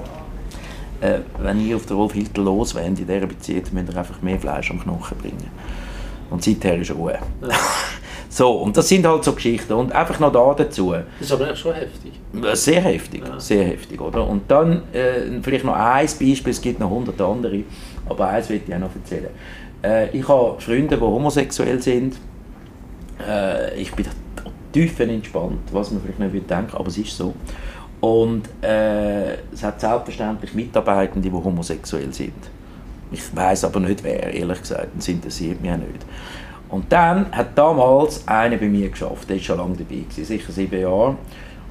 [1.01, 4.39] äh, wenn ihr auf den Wolf Hilter loswendet in dieser Beziehung, müsst ihr einfach mehr
[4.39, 5.51] Fleisch am Knochen bringen.
[6.29, 7.19] Und seither ist Ruhe.
[7.49, 7.55] Ja.
[8.29, 9.73] so, und das sind halt so Geschichten.
[9.73, 10.91] Und einfach noch da dazu.
[10.91, 12.13] Das ist aber schon heftig.
[12.53, 13.39] Sehr heftig, ja.
[13.39, 14.27] sehr heftig, oder?
[14.27, 17.63] Und dann äh, vielleicht noch ein Beispiel, es gibt noch hundert andere,
[18.07, 19.29] aber eins will ich auch noch erzählen.
[19.83, 22.17] Äh, ich habe Freunde, die homosexuell sind.
[23.27, 24.05] Äh, ich bin
[25.09, 27.33] entspannt, was man vielleicht nicht denken aber es ist so.
[27.99, 32.33] Und äh, es hat selbstverständlich Mitarbeitende, die homosexuell sind.
[33.11, 36.05] Ich weiß aber nicht wer, ehrlich gesagt, das interessiert mich auch nicht.
[36.69, 40.51] Und dann hat damals einer bei mir geschafft, der ist schon lange dabei, gewesen, sicher
[40.51, 41.15] sieben Jahre.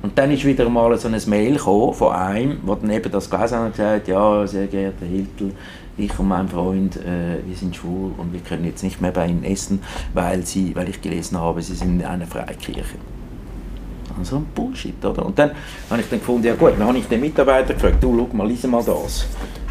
[0.02, 3.58] Und dann ist wieder mal so ein Mail von einem, der dann eben das gelesen
[3.58, 5.52] hat und gesagt ja, sehr geehrter Hiltel,
[5.98, 9.26] ich und mein Freund, äh, wir sind schwul und wir können jetzt nicht mehr bei
[9.26, 9.80] Ihnen essen,
[10.12, 12.96] weil, sie, weil ich gelesen habe, Sie sind in einer Freikirche.
[14.22, 15.24] So ein Bullshit, oder?
[15.24, 15.50] Und dann
[15.90, 18.48] habe ich dann gefunden, ja gut, dann habe ich den Mitarbeiter gefragt, du, schau mal,
[18.48, 19.26] lies mal das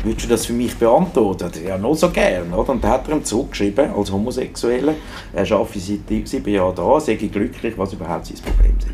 [0.06, 1.50] würdest du das für mich beantworten?
[1.66, 2.54] Ja, noch so gern.
[2.54, 2.70] Oder?
[2.70, 4.94] Und dann hat er ihm zurückgeschrieben, als Homosexueller,
[5.34, 8.90] er arbeite seit sieben Jahren da, sei glücklich, was überhaupt sein Problem sei.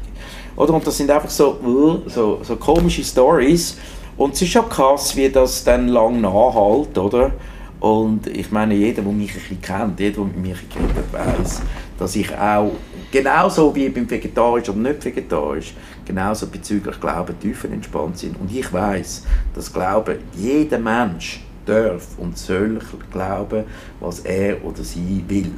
[0.55, 0.73] Oder?
[0.73, 3.77] Und das sind einfach so, uh, so, so komische Stories.
[4.17, 7.31] Und es ist schon krass, wie das dann lang nachhält, oder?
[7.79, 11.61] Und ich meine, jeder, der mich ein bisschen kennt, jeder, der mit mir kennt, weiß,
[11.97, 12.71] dass ich auch,
[13.11, 15.73] genauso wie beim Vegetarisch oder nicht Vegetarisch,
[16.05, 18.39] genauso bezüglich Glauben tiefenentspannt sind.
[18.39, 22.79] Und ich weiß, dass Glauben jeder Mensch darf und soll
[23.11, 23.65] glauben,
[23.99, 25.51] was er oder sie will.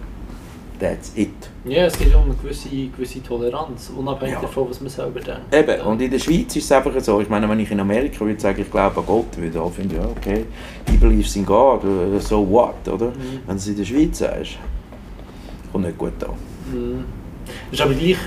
[0.79, 1.29] That's it.
[1.63, 4.41] Ja, es geht um eine gewisse, gewisse Toleranz, unabhängig ja.
[4.41, 5.53] davon, was man selber denkt.
[5.53, 8.25] Eben, und in der Schweiz ist es einfach so, ich meine, wenn ich in Amerika
[8.25, 10.45] würde sagen, ich glaube an Gott, würde ich finden, ja, okay,
[10.89, 11.81] he believes in God,
[12.19, 13.11] so what, oder?
[13.11, 13.39] Mhm.
[13.45, 14.57] Wenn du es in der Schweiz sagst,
[15.71, 16.31] kommt nicht gut an.
[16.73, 17.22] Mhm.
[17.69, 18.17] Das ist aber gleich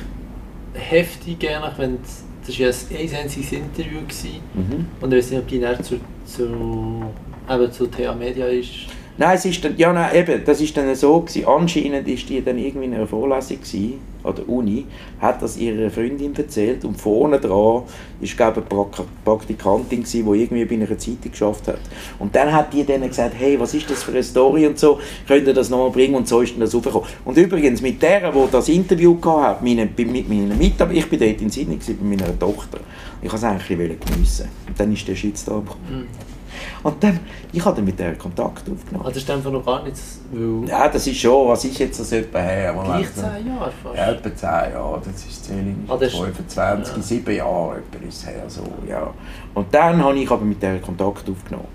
[0.75, 1.39] heftig,
[1.77, 1.99] wenn
[2.47, 4.41] das war ja ein einziges Interview gewesen.
[4.55, 4.87] Mhm.
[5.01, 7.05] und ich weiß nicht, ob die näher zu, zu,
[7.51, 8.87] eben zu TA Media ist.
[9.19, 11.47] Nein, es ist dann, ja, nein, eben, das ist dann so gewesen.
[11.47, 14.85] Anscheinend ist die dann irgendwie in einer Vorlesung gewesen, an der Uni,
[15.21, 17.85] hat das ihrer Freundin erzählt und vorne dran
[18.21, 18.87] ist, glaube ich, eine
[19.25, 21.79] Praktikantin gewesen, die irgendwie bei einer Zeitung geschafft hat.
[22.19, 24.99] Und dann hat die denen gesagt, hey, was ist das für eine Story und so,
[25.27, 27.09] könnt ihr das nochmal bringen und so ist dann das aufgekommen.
[27.25, 31.41] Und übrigens, mit der, die das Interview hatte, meine, mit meiner Mitarbeiterin, ich bin dort
[31.41, 32.81] in Sydney bei meiner Tochter,
[33.23, 34.49] ich wollte es eigentlich geniessen.
[34.67, 35.81] Und dann ist der Shitstorm gekommen.
[35.89, 36.36] Mhm.
[36.83, 37.21] Und dann,
[37.53, 39.05] ich habe mit der Kontakt aufgenommen.
[39.07, 40.69] Das ist einfach noch gar nichts, weil...
[40.69, 42.75] Ja, das ist schon, was ist jetzt das etwa her?
[42.85, 43.97] Gleich zehn Jahre fast?
[43.97, 47.03] Ja, etwa zehn Jahre, das ist Zähling, ah, 25, ja.
[47.03, 49.13] sieben Jahre etwa ist her, so, ja.
[49.55, 51.69] Und dann habe ich aber mit der Kontakt aufgenommen.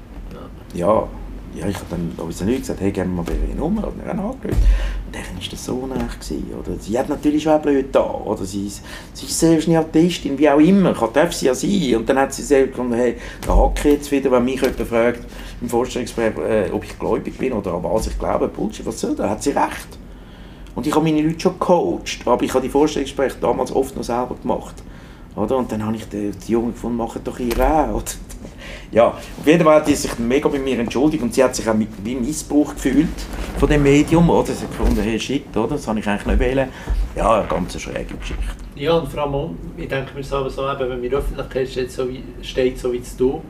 [0.74, 0.88] Ja.
[0.88, 1.08] ja
[1.56, 3.88] ja, ich habe dann unseren Leuten gesagt, hey, geben wir mal ihre Nummer.
[3.88, 4.40] Und dann angerufen.
[4.44, 6.18] Und dann war das so nach.
[6.60, 6.80] Oder?
[6.80, 8.04] Sie hat natürlich schon blöd da.
[8.04, 8.70] Oder sie,
[9.14, 10.94] sie ist selbst eine Artistin, wie auch immer.
[11.14, 11.96] Darf sie ja sein.
[11.98, 15.26] Und dann hat sie selbst gesagt, hey, da hacke jetzt wieder, wenn mich jemand fragt
[15.62, 18.48] im Vorstellungsgespräch, äh, ob ich gläubig bin oder an was ich glaube.
[18.48, 19.30] Bullshit, was soll das?
[19.30, 20.00] Hat sie recht.
[20.74, 24.04] Und ich habe meine Leute schon gecoacht, aber ich habe die Vorstellungsgespräche damals oft noch
[24.04, 24.76] selber gemacht.
[25.36, 25.58] Oder?
[25.58, 28.04] Und dann habe ich die, die Jungen gefunden, machen doch ihr auch.
[28.92, 31.68] Ja, auf jeden Fall hat sie sich mega bei mir entschuldigt und sie hat sich
[31.70, 33.08] auch mit, wie Missbrauch gefühlt
[33.58, 34.52] von dem Medium, oder?
[34.52, 35.70] Sie hat gefunden, hey, shit, oder?
[35.70, 36.68] Das habe ich eigentlich nicht wählen.
[37.16, 38.44] Ja, eine ganz schräge Geschichte.
[38.76, 42.10] Ja, und vor allem, ich denke mir so, so eben, wenn mir Öffentlichkeit steht, so
[42.10, 43.42] wie, steht, so wie du,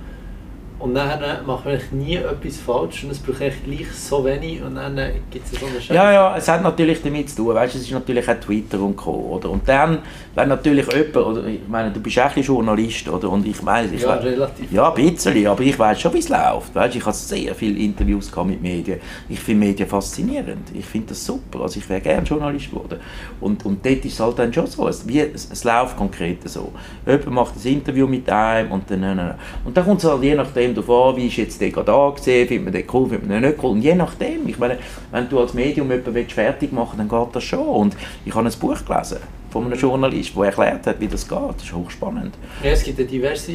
[0.81, 4.75] und dann macht man nie etwas falsch und es braucht echt gleich so wenig und
[4.75, 4.95] dann
[5.29, 5.93] gibt es so eine Scheiße.
[5.93, 8.95] Ja, ja, es hat natürlich damit zu tun, weißt, es ist natürlich auch Twitter und
[8.95, 9.11] Co.
[9.11, 9.49] Oder?
[9.49, 9.99] Und dann,
[10.35, 13.29] wenn natürlich jemand, oder, ich meine, du bist auch ein Journalist, oder?
[13.29, 14.71] Und ich meine, ich ja, relativ.
[14.71, 16.73] Ja, ein bisschen, aber ich weiß schon, wie es läuft.
[16.73, 16.95] Weißt?
[16.95, 18.99] Ich habe sehr viele Interviews mit Medien.
[19.29, 20.69] Ich finde Medien faszinierend.
[20.73, 21.61] Ich finde das super.
[21.61, 22.99] Also ich wäre gerne Journalist geworden.
[23.39, 24.87] Und, und dort ist es halt dann schon so.
[24.87, 26.71] Es, wie, es, es läuft konkret so.
[27.05, 30.70] Jemand macht ein Interview mit einem und dann, und dann kommt es halt je nachdem
[30.75, 33.41] kommt darauf an, wie ist jetzt der gerade angesehen, findet man den cool, findet man
[33.41, 33.71] den nicht cool.
[33.71, 34.77] Und je nachdem, ich meine,
[35.11, 37.67] wenn du als Medium jemanden fertig machen willst, dann geht das schon.
[37.67, 39.17] Und ich habe ein Buch gelesen
[39.49, 41.37] von einem Journalist, der erklärt hat, wie das geht.
[41.55, 42.33] Das ist hochspannend.
[42.63, 43.53] Ja, es gibt ja diverse,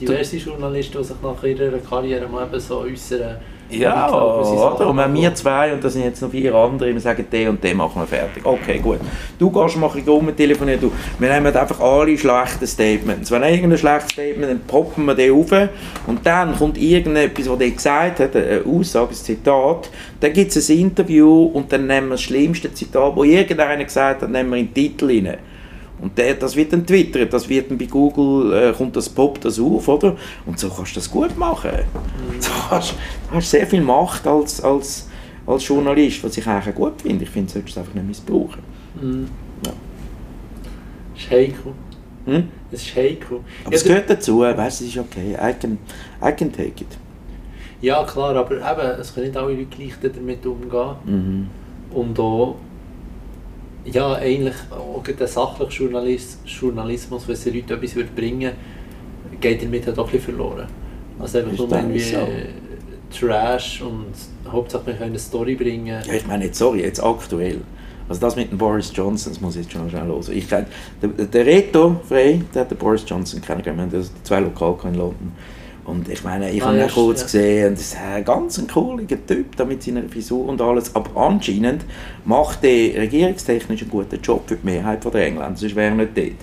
[0.00, 3.36] diverse Journalisten, die sich nach ihrer Karriere mal eben so äußern
[3.70, 4.88] ja, oder?
[4.88, 7.62] Und wenn wir zwei, und das sind jetzt noch vier andere, wir sagen, den und
[7.62, 8.44] den machen wir fertig.
[8.44, 8.98] Okay, gut.
[9.38, 10.92] Du gehst mal ein um telefonieren, du.
[11.18, 13.30] Wir nehmen einfach alle schlechten Statements.
[13.30, 15.52] Wenn irgendein schlechtes Statement, dann poppen wir den auf
[16.06, 19.90] und dann kommt irgendetwas, was der gesagt hat, eine Aussage, ein Zitat,
[20.20, 24.22] dann gibt es ein Interview und dann nehmen wir das schlimmste Zitat, das irgendeiner gesagt
[24.22, 25.38] hat, nehmen wir in den Titel rein.
[26.00, 29.44] Und der, das wird dann twittert, das wird dann bei Google, äh, kommt das, poppt
[29.44, 30.16] das auf, oder?
[30.46, 31.70] Und so kannst du das gut machen.
[31.72, 32.40] Mhm.
[32.40, 32.94] Du, hast,
[33.30, 35.08] du hast sehr viel Macht als, als,
[35.46, 37.24] als Journalist, was ich eigentlich gut finde.
[37.24, 38.62] Ich finde, du solltest es einfach nicht missbrauchen.
[39.00, 39.28] Mhm.
[39.66, 39.72] Ja.
[41.14, 41.72] Das ist heikel.
[42.26, 42.48] Hm?
[42.70, 43.40] Das ist heikel.
[43.64, 45.32] Aber es gehört dazu, weißt du, es ist okay.
[45.32, 45.78] I can,
[46.22, 46.98] I can take it.
[47.80, 50.96] Ja, klar, aber eben, es können nicht alle Leute gleich damit umgehen.
[51.06, 51.46] Mhm.
[51.90, 52.56] Und auch
[53.92, 58.52] ja, eigentlich auch der sachliche Journalist, Journalismus, wenn sie Leute etwas würde bringen
[59.40, 60.66] geht damit halt auch ein bisschen verloren.
[61.18, 62.18] Also einfach nur irgendwie so.
[63.10, 64.12] Trash und
[64.50, 65.86] Hauptsache wir können eine Story bringen.
[65.86, 67.60] Ja, ich meine jetzt, sorry, jetzt aktuell.
[68.08, 70.24] Also das mit dem Boris Johnson, das muss ich jetzt schon schnell hören.
[70.32, 70.66] Ich der,
[71.02, 75.32] der Reto Frey, der hat den Boris Johnson kennengelernt, wir haben zwei Lokale in London.
[75.88, 77.24] Und ich meine, ich ah, habe ihn kurz ja.
[77.24, 80.94] gesehen und das ist ein ganz ein cooler Typ da mit seiner Frisur und alles.
[80.94, 81.86] Aber anscheinend
[82.26, 86.14] macht er regierungstechnisch einen guten Job für die Mehrheit der Engländer, sonst wäre er nicht
[86.14, 86.36] dort.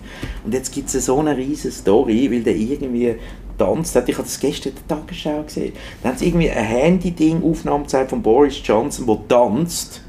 [0.43, 3.15] Und jetzt gibt es so eine riesige Story, weil der irgendwie
[3.55, 4.09] tanzt hat.
[4.09, 5.73] Ich habe das gestern in der Tagesschau gesehen.
[6.01, 7.43] Da haben sie irgendwie ein Handy-Ding,
[7.83, 10.01] gezeigt von Boris Johnson, der tanzt.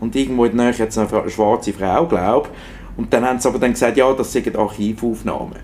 [0.00, 2.48] Und irgendwo in der Nähe jetzt eine schwarze Frau, glaube
[2.96, 5.60] Und dann haben sie aber dann gesagt, ja, das sind Archivaufnahmen.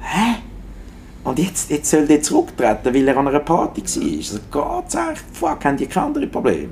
[0.00, 0.45] Hä?
[1.26, 4.16] Und jetzt, jetzt soll der zurücktreten, weil er an einer Party war.
[4.16, 6.68] Also Gott sagt, fuck, haben die keine anderen Probleme?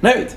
[0.00, 0.36] Nicht?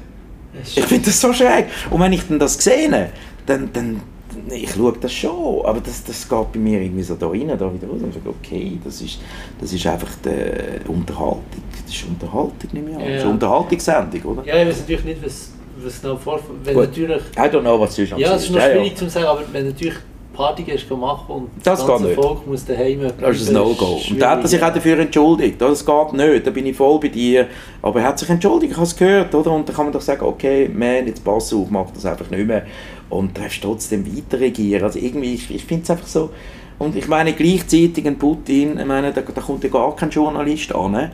[0.75, 1.67] Ich finde das so schräg.
[1.91, 3.11] Und wenn ich dann das sehe,
[3.45, 4.01] dann, dann
[4.49, 7.71] ich schaue das schon, aber das, das geht bei mir irgendwie so da rein, da
[7.71, 9.19] wieder raus und sage, okay, das ist,
[9.59, 11.43] das ist einfach die Unterhaltung.
[11.85, 13.01] Das ist Unterhaltung, nehme ich an.
[13.01, 13.07] Ja.
[13.07, 14.45] Das ist eine Unterhaltungssendung, oder?
[14.45, 15.51] Ja, ich weiß natürlich nicht, was,
[15.83, 16.39] was genau vor...
[16.63, 18.95] Wenn natürlich, I don't know, was du Ja, es ist noch schwierig ja, ja.
[18.95, 19.95] zu sagen, aber wenn natürlich
[20.41, 24.01] Party gehst machen und das, das ganze Volk muss daheim Das ist ein No-Go.
[24.09, 25.61] Und da hat er sich auch dafür entschuldigt.
[25.61, 27.47] Das geht nicht, da bin ich voll bei dir.
[27.83, 29.35] Aber er hat sich entschuldigt, ich habe es gehört.
[29.35, 29.51] Oder?
[29.51, 32.47] Und dann kann man doch sagen, okay, man, jetzt pass auf, mach das einfach nicht
[32.47, 32.65] mehr.
[33.09, 34.83] Und darfst trotzdem weiter regieren.
[34.83, 36.31] Also irgendwie, ich, ich finde es einfach so...
[36.79, 40.73] Und ich meine, gleichzeitig ein Putin, ich meine, da, da kommt ja gar kein Journalist
[40.73, 41.11] an.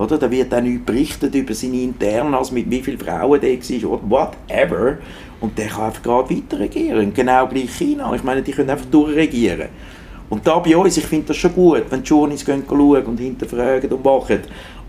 [0.00, 0.16] Oder?
[0.16, 4.96] Da wird auch nicht berichtet über seine Internas, mit wie vielen Frauen der war, whatever.
[5.40, 7.12] Und der kann einfach gerade weiter regieren.
[7.12, 8.14] Genau gleich China.
[8.14, 9.68] Ich meine, die können einfach durchregieren.
[10.30, 13.92] Und da bei uns, ich finde das schon gut, wenn die gehen schauen und hinterfragen
[13.92, 14.40] und machen.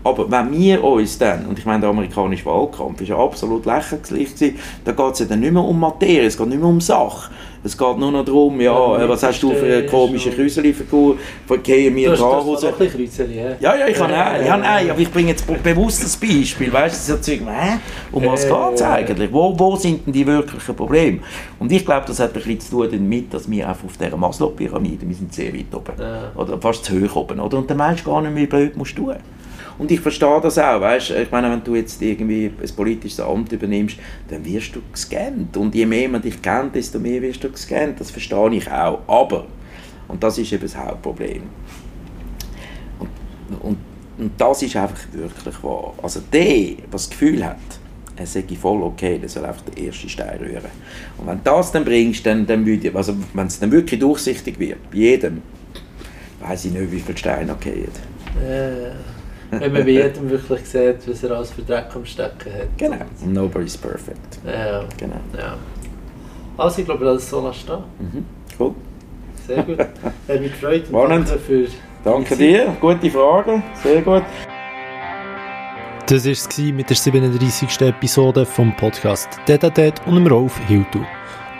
[0.04, 4.34] Aber wenn wir uns dann, und ich meine, der amerikanische Wahlkampf ist ja absolut lächerlich
[4.34, 6.80] gewesen, da geht es ja dann nicht mehr um Materie, es geht nicht mehr um
[6.80, 7.30] Sache.
[7.64, 11.94] Es geht nur noch darum, ja, ja was hast du für eine komische Krüseli-Figur, verkehren
[11.94, 12.64] wir da raus.
[12.64, 13.50] Ein Krüseli, ja?
[13.60, 17.08] Ja, ja, ich habe äh, ja, nein, aber ich bringe jetzt bewusst ein Beispiel, weißt
[17.08, 17.78] du, das Zeug, hä?
[18.10, 19.32] um was äh, geht es eigentlich?
[19.32, 21.20] Wo, wo sind denn die wirklichen Probleme?
[21.60, 24.16] Und ich glaube, das hat ein bisschen zu tun damit, dass wir einfach auf dieser
[24.16, 26.32] Maslow-Pyramide, wir sind sehr weit oben, ja.
[26.34, 27.58] oder fast zu hoch oben, oder?
[27.58, 29.14] und der Mensch gar nicht mehr blöd musst tun.
[29.78, 33.52] Und ich verstehe das auch, weißt Ich meine, wenn du jetzt irgendwie ein politisches Amt
[33.52, 33.96] übernimmst,
[34.28, 35.56] dann wirst du gescannt.
[35.56, 38.00] Und je mehr man dich kennt, desto mehr wirst du gescannt.
[38.00, 39.00] Das verstehe ich auch.
[39.06, 39.46] Aber,
[40.08, 41.42] und das ist eben das Hauptproblem.
[42.98, 43.08] Und,
[43.62, 43.78] und,
[44.18, 45.94] und das ist einfach wirklich wahr.
[46.02, 47.56] Also der, der das Gefühl hat,
[48.16, 50.70] er sei voll okay, der soll einfach den ersten Stein rühren.
[51.18, 54.58] Und wenn du das dann bringst, dann, dann würde, also wenn es dann wirklich durchsichtig
[54.58, 55.42] wird, bei jedem,
[56.40, 57.86] weiß ich nicht, wie viele Steine okay
[58.40, 59.11] äh.
[59.52, 62.68] Wenn man bei jedem wirklich sieht, was er alles für Dreck am Stecken hat.
[62.78, 62.96] Genau.
[63.26, 64.38] Nobody's perfect.
[64.46, 64.84] Ja.
[64.96, 65.20] Genau.
[65.36, 65.56] Ja.
[66.56, 67.78] Also ich glaube, das soll stehen.
[67.98, 68.24] Mhm.
[68.58, 68.74] Cool.
[69.46, 69.78] Sehr gut.
[70.28, 70.84] Hat mich gefreut.
[70.90, 71.66] Danke, für
[72.02, 72.76] danke dir.
[72.80, 73.62] Gute Frage.
[73.82, 74.22] Sehr gut.
[76.06, 77.80] Das war es mit der 37.
[77.82, 81.00] Episode vom Podcast Detatet und dem Rolf Hiltu.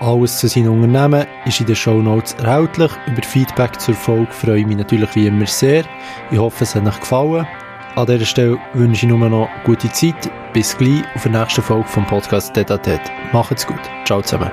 [0.00, 2.90] Alles zu seinen Unternehmen ist in den Show Notes erhältlich.
[3.06, 5.84] Über Feedback zur Folge freue ich mich natürlich wie immer sehr.
[6.30, 7.46] Ich hoffe, es hat euch gefallen.
[7.94, 10.30] An dieser Stelle wünsche ich nur noch gute Zeit.
[10.54, 13.00] Bis gleich auf der nächsten Folge vom Podcast Detatet.
[13.32, 13.80] Macht's gut.
[14.06, 14.50] Ciao zusammen.